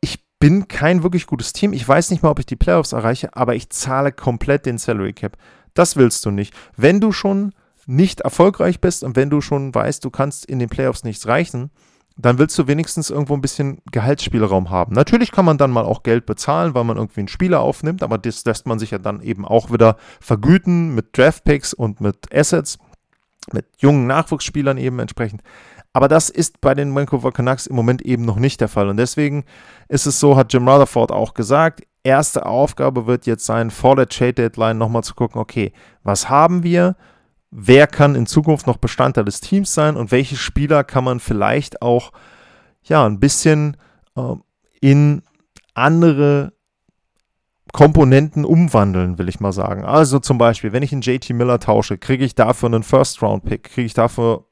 ich 0.00 0.24
bin 0.38 0.68
kein 0.68 1.02
wirklich 1.02 1.26
gutes 1.26 1.52
Team. 1.52 1.74
Ich 1.74 1.86
weiß 1.86 2.10
nicht 2.10 2.22
mal, 2.22 2.30
ob 2.30 2.38
ich 2.38 2.46
die 2.46 2.56
Playoffs 2.56 2.92
erreiche, 2.94 3.36
aber 3.36 3.54
ich 3.54 3.68
zahle 3.68 4.10
komplett 4.10 4.64
den 4.64 4.78
Salary 4.78 5.12
Cap. 5.12 5.36
Das 5.74 5.96
willst 5.96 6.24
du 6.24 6.30
nicht. 6.30 6.54
Wenn 6.76 7.00
du 7.00 7.12
schon 7.12 7.52
nicht 7.86 8.20
erfolgreich 8.20 8.80
bist 8.80 9.04
und 9.04 9.16
wenn 9.16 9.30
du 9.30 9.40
schon 9.40 9.74
weißt, 9.74 10.04
du 10.04 10.10
kannst 10.10 10.46
in 10.46 10.58
den 10.58 10.68
Playoffs 10.68 11.04
nichts 11.04 11.26
reichen, 11.26 11.70
dann 12.16 12.38
willst 12.38 12.56
du 12.58 12.68
wenigstens 12.68 13.10
irgendwo 13.10 13.34
ein 13.34 13.40
bisschen 13.40 13.78
Gehaltsspielraum 13.90 14.70
haben. 14.70 14.94
Natürlich 14.94 15.32
kann 15.32 15.44
man 15.44 15.58
dann 15.58 15.72
mal 15.72 15.84
auch 15.84 16.04
Geld 16.04 16.26
bezahlen, 16.26 16.74
weil 16.74 16.84
man 16.84 16.96
irgendwie 16.96 17.20
einen 17.20 17.28
Spieler 17.28 17.60
aufnimmt, 17.60 18.02
aber 18.04 18.18
das 18.18 18.44
lässt 18.44 18.66
man 18.66 18.78
sich 18.78 18.92
ja 18.92 18.98
dann 18.98 19.20
eben 19.20 19.44
auch 19.44 19.72
wieder 19.72 19.96
vergüten 20.20 20.94
mit 20.94 21.18
Draftpicks 21.18 21.74
und 21.74 22.00
mit 22.00 22.32
Assets, 22.32 22.78
mit 23.52 23.66
jungen 23.78 24.06
Nachwuchsspielern 24.06 24.78
eben 24.78 25.00
entsprechend. 25.00 25.42
Aber 25.92 26.08
das 26.08 26.28
ist 26.28 26.60
bei 26.60 26.74
den 26.74 26.94
Vancouver 26.94 27.32
Canucks 27.32 27.66
im 27.66 27.76
Moment 27.76 28.02
eben 28.02 28.24
noch 28.24 28.36
nicht 28.36 28.60
der 28.60 28.68
Fall. 28.68 28.88
Und 28.88 28.96
deswegen 28.96 29.44
ist 29.88 30.06
es 30.06 30.18
so, 30.18 30.36
hat 30.36 30.52
Jim 30.52 30.68
Rutherford 30.68 31.12
auch 31.12 31.34
gesagt, 31.34 31.82
erste 32.04 32.46
Aufgabe 32.46 33.06
wird 33.06 33.26
jetzt 33.26 33.46
sein, 33.46 33.70
vor 33.70 33.96
der 33.96 34.08
Trade 34.08 34.34
Deadline 34.34 34.78
nochmal 34.78 35.02
zu 35.02 35.14
gucken, 35.14 35.40
okay, 35.40 35.72
was 36.02 36.28
haben 36.28 36.62
wir? 36.62 36.96
Wer 37.50 37.86
kann 37.86 38.14
in 38.14 38.26
Zukunft 38.26 38.66
noch 38.66 38.76
Bestandteil 38.76 39.24
des 39.24 39.40
Teams 39.40 39.74
sein 39.74 39.96
und 39.96 40.12
welche 40.12 40.36
Spieler 40.36 40.84
kann 40.84 41.04
man 41.04 41.20
vielleicht 41.20 41.82
auch 41.82 42.12
ja 42.82 43.06
ein 43.06 43.20
bisschen 43.20 43.76
äh, 44.16 44.34
in 44.80 45.22
andere 45.72 46.52
Komponenten 47.72 48.44
umwandeln, 48.44 49.18
will 49.18 49.28
ich 49.28 49.40
mal 49.40 49.52
sagen. 49.52 49.84
Also 49.84 50.20
zum 50.20 50.38
Beispiel, 50.38 50.72
wenn 50.72 50.82
ich 50.82 50.92
einen 50.92 51.02
JT 51.02 51.30
Miller 51.30 51.58
tausche, 51.58 51.98
kriege 51.98 52.24
ich 52.24 52.34
dafür 52.34 52.68
einen 52.68 52.84
First-Round-Pick, 52.84 53.64
kriege 53.64 53.86
ich 53.86 53.94
dafür 53.94 54.46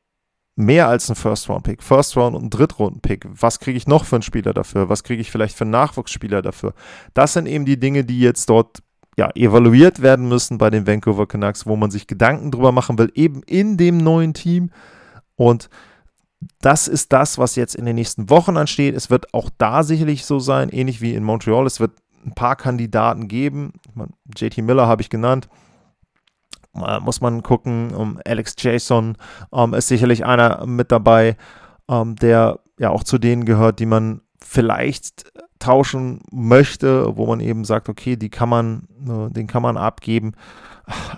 mehr 0.55 0.89
als 0.89 1.09
ein 1.09 1.17
First-Round-Pick, 1.17 1.83
First-Round 1.83 2.37
und 2.37 2.45
ein 2.45 2.51
Drittrunden-Pick. 2.51 3.27
Was 3.31 3.59
kriege 3.59 3.77
ich 3.77 3.87
noch 3.87 4.05
für 4.05 4.17
einen 4.17 4.23
Spieler 4.23 4.53
dafür? 4.53 4.89
Was 4.89 5.03
kriege 5.03 5.21
ich 5.21 5.31
vielleicht 5.31 5.57
für 5.57 5.65
einen 5.65 5.71
Nachwuchsspieler 5.71 6.43
dafür? 6.43 6.75
Das 7.15 7.33
sind 7.33 7.47
eben 7.47 7.65
die 7.65 7.81
Dinge, 7.81 8.05
die 8.05 8.21
jetzt 8.21 8.49
dort 8.51 8.83
ja, 9.17 9.31
evaluiert 9.35 10.03
werden 10.03 10.29
müssen 10.29 10.59
bei 10.59 10.71
den 10.71 10.87
Vancouver 10.87 11.27
Canucks, 11.27 11.67
wo 11.67 11.77
man 11.77 11.91
sich 11.91 12.07
Gedanken 12.07 12.51
drüber 12.51 12.73
machen 12.73 12.99
will, 12.99 13.11
eben 13.15 13.43
in 13.43 13.77
dem 13.77 13.99
neuen 13.99 14.35
Team. 14.35 14.71
Und 15.37 15.69
das 16.61 16.89
ist 16.89 17.13
das, 17.13 17.39
was 17.39 17.57
jetzt 17.57 17.75
in 17.75 17.85
den 17.85 17.97
nächsten 17.97 18.31
Wochen 18.31 18.57
ansteht. 18.57 18.95
Es 18.95 19.11
wird 19.11 19.33
auch 19.35 19.51
da 19.59 19.83
sicherlich 19.83 20.25
so 20.25 20.39
sein, 20.39 20.71
ähnlich 20.71 21.01
wie 21.01 21.15
in 21.15 21.25
Montreal. 21.25 21.67
Es 21.67 21.81
wird 21.81 21.93
ein 22.25 22.35
paar 22.35 22.57
Kandidaten 22.57 23.29
geben. 23.29 23.75
JT 24.37 24.59
Miller 24.59 24.87
habe 24.87 25.03
ich 25.03 25.11
genannt 25.11 25.49
muss 26.73 27.21
man 27.21 27.43
gucken. 27.43 27.93
Um, 27.95 28.19
Alex 28.27 28.55
Jason 28.59 29.17
um, 29.51 29.75
ist 29.75 29.89
sicherlich 29.89 30.25
einer 30.25 30.67
mit 30.67 30.93
dabei, 30.93 31.37
um, 31.87 32.17
der 32.17 32.61
ja 32.79 32.91
auch 32.91 33.05
zu 33.05 33.19
denen 33.19 33.45
gehört, 33.45 33.79
die 33.79 33.87
man 33.87 34.23
vielleicht 34.43 35.33
tauschen 35.63 36.21
möchte, 36.31 37.17
wo 37.17 37.27
man 37.27 37.41
eben 37.41 37.65
sagt, 37.65 37.89
okay, 37.89 38.17
die 38.17 38.31
kann 38.31 38.49
man, 38.49 38.89
äh, 39.07 39.31
den 39.33 39.47
kann 39.47 39.63
man 39.63 39.77
abgeben. 39.77 40.33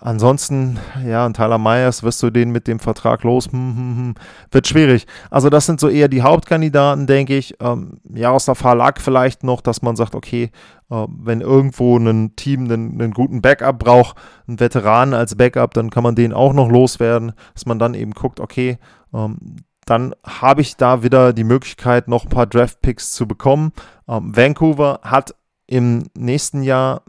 Ansonsten, 0.00 0.78
ja, 1.06 1.24
und 1.24 1.36
Tyler 1.36 1.58
Myers, 1.58 2.02
wirst 2.02 2.22
du 2.22 2.30
den 2.30 2.50
mit 2.50 2.66
dem 2.66 2.78
Vertrag 2.78 3.22
los? 3.22 3.46
Hm, 3.46 3.76
hm, 3.76 3.96
hm, 3.96 4.14
wird 4.50 4.68
schwierig. 4.68 5.06
Also, 5.30 5.48
das 5.48 5.66
sind 5.66 5.80
so 5.80 5.88
eher 5.88 6.08
die 6.08 6.22
Hauptkandidaten, 6.22 7.06
denke 7.06 7.36
ich. 7.36 7.54
Ähm, 7.60 7.98
Jaroslav 8.14 8.62
Halak 8.62 9.00
vielleicht 9.00 9.42
noch, 9.42 9.62
dass 9.62 9.80
man 9.80 9.96
sagt, 9.96 10.14
okay, 10.14 10.50
äh, 10.90 11.06
wenn 11.08 11.40
irgendwo 11.40 11.96
ein 11.96 12.36
Team 12.36 12.64
einen, 12.64 13.00
einen, 13.00 13.12
guten 13.12 13.40
Backup 13.40 13.78
braucht, 13.78 14.16
einen 14.46 14.60
Veteran 14.60 15.14
als 15.14 15.34
Backup, 15.34 15.72
dann 15.72 15.90
kann 15.90 16.02
man 16.02 16.14
den 16.14 16.34
auch 16.34 16.52
noch 16.52 16.68
loswerden, 16.68 17.32
dass 17.54 17.64
man 17.64 17.78
dann 17.78 17.94
eben 17.94 18.12
guckt, 18.12 18.40
okay, 18.40 18.78
ähm, 19.14 19.56
dann 19.86 20.14
habe 20.24 20.60
ich 20.60 20.76
da 20.76 21.02
wieder 21.02 21.32
die 21.32 21.44
Möglichkeit, 21.44 22.08
noch 22.08 22.24
ein 22.24 22.30
paar 22.30 22.46
Draft-Picks 22.46 23.12
zu 23.12 23.26
bekommen. 23.26 23.72
Ähm, 24.08 24.36
Vancouver 24.36 25.00
hat 25.02 25.34
im 25.66 26.04
nächsten 26.16 26.62
Jahr 26.62 27.02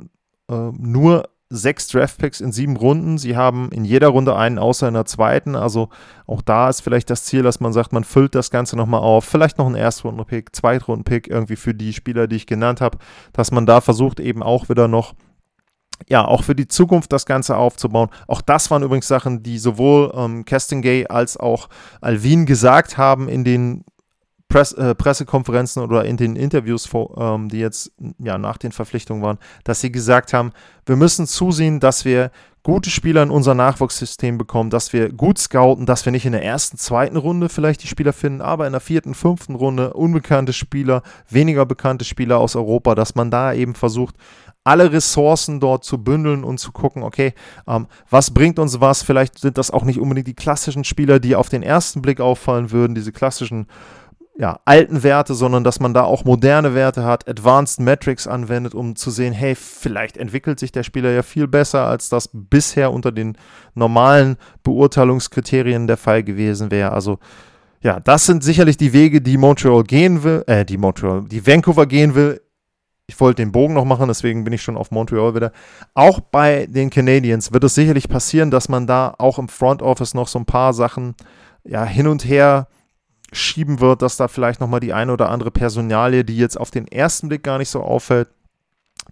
äh, 0.50 0.72
nur 0.78 1.30
sechs 1.50 1.88
Draftpicks 1.88 2.42
in 2.42 2.52
sieben 2.52 2.76
Runden. 2.76 3.18
Sie 3.18 3.38
haben 3.38 3.70
in 3.72 3.86
jeder 3.86 4.10
Runde 4.10 4.36
einen 4.36 4.58
außer 4.58 4.88
in 4.88 4.96
der 4.96 5.06
zweiten. 5.06 5.56
Also 5.56 5.90
auch 6.26 6.42
da 6.42 6.70
ist 6.70 6.82
vielleicht 6.82 7.10
das 7.10 7.24
Ziel, 7.26 7.44
dass 7.44 7.60
man 7.60 7.74
sagt, 7.74 7.94
man 7.94 8.04
füllt 8.04 8.36
das 8.36 8.52
Ganze 8.52 8.76
nochmal 8.76 9.02
auf. 9.02 9.26
Vielleicht 9.26 9.58
noch 9.58 9.68
einen 9.68 9.76
Erstrunden-Pick, 9.76 10.56
Zweitrunden-Pick 10.56 11.28
irgendwie 11.28 11.56
für 11.56 11.74
die 11.74 11.94
Spieler, 11.94 12.28
die 12.28 12.36
ich 12.38 12.48
genannt 12.48 12.82
habe. 12.82 12.98
Dass 13.34 13.52
man 13.52 13.66
da 13.66 13.82
versucht, 13.82 14.20
eben 14.20 14.42
auch 14.42 14.70
wieder 14.70 14.88
noch 14.88 15.14
ja, 16.08 16.26
auch 16.26 16.44
für 16.44 16.56
die 16.56 16.68
Zukunft 16.68 17.12
das 17.12 17.26
Ganze 17.26 17.58
aufzubauen. 17.58 18.10
Auch 18.28 18.42
das 18.42 18.70
waren 18.72 18.84
übrigens 18.84 19.08
Sachen, 19.08 19.44
die 19.44 19.58
sowohl 19.58 20.12
ähm, 20.16 20.46
Castingay 20.46 21.08
als 21.08 21.38
auch 21.38 21.70
Alvin 22.02 22.46
gesagt 22.46 22.98
haben 22.98 23.28
in 23.28 23.44
den 23.44 23.84
Press, 24.48 24.74
äh, 24.74 24.94
Pressekonferenzen 24.94 25.82
oder 25.82 26.06
in 26.06 26.18
den 26.18 26.36
Interviews, 26.36 26.88
ähm, 27.18 27.50
die 27.50 27.60
jetzt 27.60 27.92
ja, 28.20 28.38
nach 28.38 28.58
den 28.58 28.72
Verpflichtungen 28.72 29.24
waren, 29.24 29.40
dass 29.64 29.82
sie 29.82 29.92
gesagt 29.92 30.34
haben, 30.34 30.52
wir 30.86 30.96
müssen 30.96 31.26
zusehen, 31.26 31.80
dass 31.80 32.06
wir 32.06 32.32
gute 32.62 32.90
Spieler 32.90 33.22
in 33.22 33.30
unser 33.30 33.54
Nachwuchssystem 33.54 34.38
bekommen, 34.38 34.72
dass 34.72 34.92
wir 34.92 35.12
gut 35.12 35.38
scouten, 35.38 35.86
dass 35.86 36.04
wir 36.06 36.12
nicht 36.12 36.26
in 36.26 36.32
der 36.32 36.44
ersten, 36.44 36.78
zweiten 36.78 37.16
Runde 37.16 37.50
vielleicht 37.50 37.84
die 37.84 37.88
Spieler 37.88 38.12
finden, 38.14 38.42
aber 38.42 38.66
in 38.66 38.72
der 38.72 38.82
vierten, 38.82 39.14
fünften 39.14 39.56
Runde 39.56 39.94
unbekannte 39.94 40.52
Spieler, 40.52 41.04
weniger 41.30 41.66
bekannte 41.66 42.06
Spieler 42.06 42.40
aus 42.40 42.56
Europa, 42.56 42.96
dass 42.96 43.14
man 43.14 43.30
da 43.30 43.54
eben 43.54 43.76
versucht, 43.76 44.16
alle 44.66 44.92
Ressourcen 44.92 45.62
dort 45.62 45.86
zu 45.86 46.04
bündeln 46.04 46.44
und 46.44 46.60
zu 46.60 46.74
gucken, 46.74 47.04
okay, 47.04 47.34
ähm, 47.68 47.88
was 48.10 48.32
bringt 48.32 48.60
uns 48.60 48.82
was? 48.82 49.04
Vielleicht 49.04 49.40
sind 49.40 49.58
das 49.58 49.72
auch 49.72 49.86
nicht 49.86 50.00
unbedingt 50.00 50.28
die 50.28 50.34
klassischen 50.34 50.84
Spieler, 50.84 51.20
die 51.20 51.36
auf 51.36 51.48
den 51.48 51.64
ersten 51.64 52.02
Blick 52.02 52.20
auffallen 52.20 52.72
würden, 52.72 52.96
diese 52.96 53.14
klassischen 53.14 53.68
ja, 54.38 54.60
alten 54.66 55.04
Werte, 55.04 55.34
sondern 55.34 55.64
dass 55.64 55.80
man 55.80 55.94
da 55.94 56.04
auch 56.04 56.26
moderne 56.26 56.76
Werte 56.76 57.06
hat, 57.06 57.30
Advanced 57.30 57.80
Metrics 57.80 58.28
anwendet, 58.28 58.74
um 58.76 58.96
zu 58.96 59.10
sehen, 59.10 59.32
hey, 59.32 59.56
vielleicht 59.56 60.18
entwickelt 60.18 60.60
sich 60.60 60.74
der 60.74 60.84
Spieler 60.84 61.12
ja 61.12 61.22
viel 61.22 61.48
besser, 61.48 61.86
als 61.86 62.10
das 62.10 62.30
bisher 62.34 62.92
unter 62.92 63.14
den 63.14 63.38
normalen 63.76 64.36
Beurteilungskriterien 64.64 65.88
der 65.88 65.98
Fall 65.98 66.24
gewesen 66.24 66.70
wäre. 66.70 66.92
Also 66.92 67.20
ja, 67.82 68.00
das 68.00 68.26
sind 68.26 68.44
sicherlich 68.44 68.78
die 68.78 68.94
Wege, 68.94 69.22
die 69.22 69.38
Montreal 69.38 69.84
gehen 69.84 70.24
will, 70.24 70.44
äh, 70.48 70.66
die 70.66 70.78
Montreal, 70.78 71.24
die 71.30 71.46
Vancouver 71.46 71.86
gehen 71.86 72.16
will. 72.16 72.42
Ich 73.08 73.20
wollte 73.20 73.44
den 73.44 73.52
Bogen 73.52 73.76
noch 73.76 73.86
machen, 73.86 74.08
deswegen 74.08 74.44
bin 74.44 74.54
ich 74.54 74.64
schon 74.64 74.78
auf 74.78 74.90
Montreal 74.90 75.36
wieder. 75.36 75.52
Auch 75.94 76.20
bei 76.20 76.66
den 76.66 76.90
Canadiens 76.90 77.54
wird 77.54 77.64
es 77.64 77.76
sicherlich 77.76 78.10
passieren, 78.10 78.50
dass 78.50 78.68
man 78.68 78.88
da 78.88 79.14
auch 79.20 79.38
im 79.38 79.48
Front 79.48 79.84
Office 79.84 80.16
noch 80.16 80.28
so 80.28 80.40
ein 80.40 80.46
paar 80.46 80.74
Sachen 80.74 81.16
ja, 81.64 81.86
hin 81.86 82.08
und 82.08 82.26
her 82.26 82.68
schieben 83.32 83.80
wird, 83.80 84.02
dass 84.02 84.18
da 84.18 84.28
vielleicht 84.28 84.60
nochmal 84.60 84.80
die 84.80 84.94
eine 84.94 85.14
oder 85.14 85.30
andere 85.30 85.52
Personalie, 85.52 86.24
die 86.24 86.38
jetzt 86.38 86.60
auf 86.60 86.72
den 86.72 86.88
ersten 86.88 87.28
Blick 87.28 87.44
gar 87.44 87.58
nicht 87.58 87.70
so 87.70 87.82
auffällt, 87.82 88.30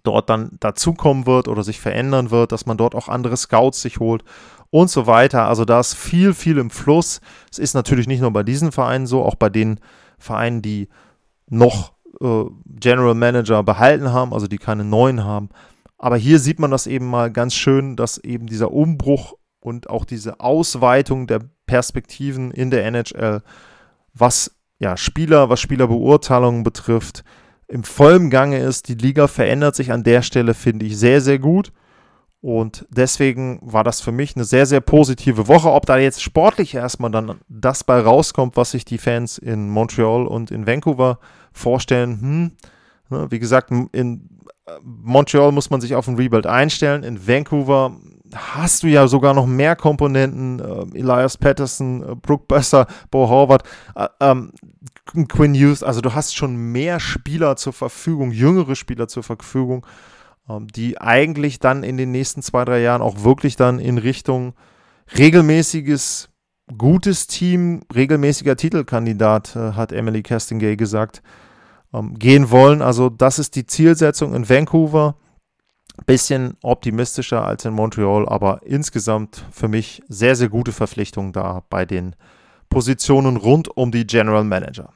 dort 0.02 0.28
dann 0.28 0.56
dazukommen 0.60 1.26
wird 1.26 1.46
oder 1.46 1.62
sich 1.62 1.80
verändern 1.80 2.30
wird, 2.30 2.52
dass 2.52 2.66
man 2.66 2.76
dort 2.76 2.94
auch 2.94 3.08
andere 3.08 3.36
Scouts 3.36 3.80
sich 3.80 4.00
holt 4.00 4.24
und 4.70 4.90
so 4.90 5.06
weiter. 5.06 5.46
Also 5.46 5.64
da 5.64 5.80
ist 5.80 5.94
viel, 5.94 6.34
viel 6.34 6.58
im 6.58 6.70
Fluss. 6.70 7.20
Es 7.50 7.58
ist 7.58 7.74
natürlich 7.74 8.06
nicht 8.06 8.20
nur 8.20 8.32
bei 8.32 8.42
diesen 8.42 8.72
Vereinen 8.72 9.06
so, 9.06 9.22
auch 9.22 9.36
bei 9.36 9.50
den 9.50 9.78
Vereinen, 10.18 10.62
die 10.62 10.88
noch 11.48 11.93
äh, 12.20 12.44
General 12.66 13.14
Manager 13.14 13.62
behalten 13.62 14.12
haben, 14.12 14.32
also 14.32 14.46
die 14.46 14.58
keine 14.58 14.84
neuen 14.84 15.24
haben. 15.24 15.48
Aber 15.98 16.16
hier 16.16 16.38
sieht 16.38 16.58
man 16.58 16.70
das 16.70 16.86
eben 16.86 17.06
mal 17.06 17.30
ganz 17.30 17.54
schön, 17.54 17.96
dass 17.96 18.18
eben 18.18 18.46
dieser 18.46 18.72
Umbruch 18.72 19.34
und 19.60 19.88
auch 19.88 20.04
diese 20.04 20.40
Ausweitung 20.40 21.26
der 21.26 21.40
Perspektiven 21.66 22.50
in 22.50 22.70
der 22.70 22.84
NHL 22.84 23.42
was 24.14 24.52
ja, 24.78 24.96
Spieler, 24.96 25.50
was 25.50 25.60
Spielerbeurteilungen 25.60 26.62
betrifft, 26.62 27.24
im 27.68 27.84
vollen 27.84 28.30
Gange 28.30 28.58
ist. 28.58 28.88
Die 28.88 28.94
Liga 28.94 29.26
verändert 29.26 29.74
sich 29.74 29.92
an 29.92 30.04
der 30.04 30.22
Stelle, 30.22 30.54
finde 30.54 30.86
ich, 30.86 30.98
sehr, 30.98 31.20
sehr 31.20 31.38
gut. 31.38 31.72
Und 32.40 32.86
deswegen 32.90 33.58
war 33.62 33.84
das 33.84 34.02
für 34.02 34.12
mich 34.12 34.36
eine 34.36 34.44
sehr, 34.44 34.66
sehr 34.66 34.80
positive 34.80 35.48
Woche. 35.48 35.72
Ob 35.72 35.86
da 35.86 35.96
jetzt 35.96 36.22
sportlich 36.22 36.74
erstmal 36.74 37.10
dann 37.10 37.40
das 37.48 37.84
bei 37.84 37.98
rauskommt, 37.98 38.56
was 38.56 38.72
sich 38.72 38.84
die 38.84 38.98
Fans 38.98 39.38
in 39.38 39.70
Montreal 39.70 40.26
und 40.26 40.50
in 40.50 40.66
Vancouver 40.66 41.18
vorstellen, 41.54 42.20
hm, 42.20 42.52
ne, 43.08 43.30
wie 43.30 43.38
gesagt, 43.38 43.70
in 43.70 44.28
Montreal 44.82 45.52
muss 45.52 45.70
man 45.70 45.80
sich 45.80 45.94
auf 45.94 46.08
ein 46.08 46.16
Rebuild 46.16 46.46
einstellen. 46.46 47.02
In 47.02 47.26
Vancouver 47.26 47.96
hast 48.34 48.82
du 48.82 48.86
ja 48.86 49.06
sogar 49.06 49.34
noch 49.34 49.46
mehr 49.46 49.76
Komponenten. 49.76 50.58
Äh, 50.60 50.98
Elias 50.98 51.36
Patterson, 51.36 52.02
äh, 52.02 52.14
Brooke 52.14 52.46
Besser, 52.48 52.86
Bo 53.10 53.28
Horvath, 53.28 53.64
äh, 53.94 54.08
ähm, 54.20 54.52
Quinn 55.28 55.54
Hughes. 55.54 55.82
Also 55.82 56.00
du 56.00 56.14
hast 56.14 56.34
schon 56.34 56.56
mehr 56.56 56.98
Spieler 56.98 57.56
zur 57.56 57.72
Verfügung, 57.72 58.30
jüngere 58.30 58.74
Spieler 58.74 59.06
zur 59.06 59.22
Verfügung, 59.22 59.86
ähm, 60.48 60.66
die 60.68 60.98
eigentlich 61.00 61.58
dann 61.58 61.82
in 61.82 61.96
den 61.96 62.10
nächsten 62.10 62.42
zwei, 62.42 62.64
drei 62.64 62.80
Jahren 62.80 63.02
auch 63.02 63.22
wirklich 63.22 63.56
dann 63.56 63.78
in 63.78 63.98
Richtung 63.98 64.54
regelmäßiges, 65.16 66.30
gutes 66.78 67.26
Team, 67.26 67.82
regelmäßiger 67.94 68.56
Titelkandidat, 68.56 69.54
äh, 69.56 69.72
hat 69.72 69.92
Emily 69.92 70.22
Castingay 70.22 70.76
gesagt, 70.76 71.22
ähm, 71.94 72.18
gehen 72.18 72.50
wollen. 72.50 72.82
Also 72.82 73.08
das 73.08 73.38
ist 73.38 73.54
die 73.54 73.66
Zielsetzung 73.66 74.34
in 74.34 74.48
Vancouver 74.48 75.16
bisschen 76.06 76.56
optimistischer 76.62 77.44
als 77.44 77.64
in 77.64 77.72
Montreal, 77.72 78.28
aber 78.28 78.60
insgesamt 78.64 79.44
für 79.50 79.68
mich 79.68 80.02
sehr, 80.08 80.36
sehr 80.36 80.48
gute 80.48 80.72
Verpflichtung 80.72 81.32
da 81.32 81.62
bei 81.70 81.84
den 81.86 82.16
Positionen 82.68 83.36
rund 83.36 83.74
um 83.76 83.92
die 83.92 84.06
General 84.06 84.44
Manager. 84.44 84.92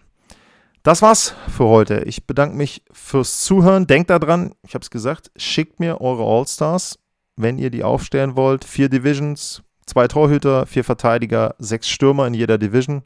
Das 0.83 1.03
war's 1.03 1.35
für 1.49 1.67
heute. 1.67 2.03
Ich 2.05 2.27
bedanke 2.27 2.57
mich 2.57 2.83
fürs 2.91 3.45
Zuhören. 3.45 3.87
Denkt 3.87 4.11
daran, 4.11 4.55
ich 4.63 4.75
habe 4.75 4.83
es 4.83 4.91
gesagt, 4.91 5.31
schickt 5.37 5.81
mir 5.81 6.01
eure 6.01 6.25
All-Stars, 6.25 6.99
wenn 7.37 7.59
ihr 7.59 7.71
die 7.71 7.85
aufstellen 7.85 8.37
wollt. 8.37 8.65
Vier 8.65 8.89
Divisions, 8.89 9.63
zwei 9.87 10.09
Torhüter, 10.09 10.67
vier 10.67 10.85
Verteidiger, 10.85 11.55
sechs 11.59 11.89
Stürmer 11.89 12.27
in 12.27 12.35
jeder 12.35 12.59
Division. 12.59 13.03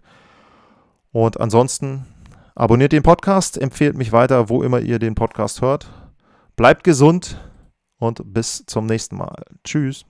Und 1.13 1.41
ansonsten 1.41 2.07
abonniert 2.55 2.93
den 2.93 3.03
Podcast, 3.03 3.61
empfehlt 3.61 3.97
mich 3.97 4.13
weiter, 4.13 4.49
wo 4.49 4.63
immer 4.63 4.81
ihr 4.81 4.99
den 4.99 5.15
Podcast 5.15 5.63
hört. 5.63 5.91
Bleibt 6.57 6.85
gesund 6.85 7.41
und 7.99 8.21
bis 8.33 8.65
zum 8.67 8.87
nächsten 8.87 9.17
Mal. 9.17 9.45
Tschüss. 9.65 10.05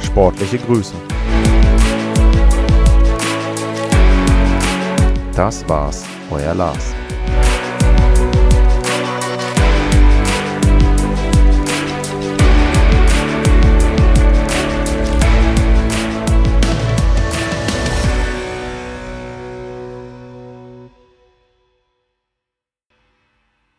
Sportliche 0.00 0.58
Grüße. 0.58 0.94
Das 5.34 5.68
war's, 5.68 6.04
euer 6.32 6.54
Lars. 6.54 6.97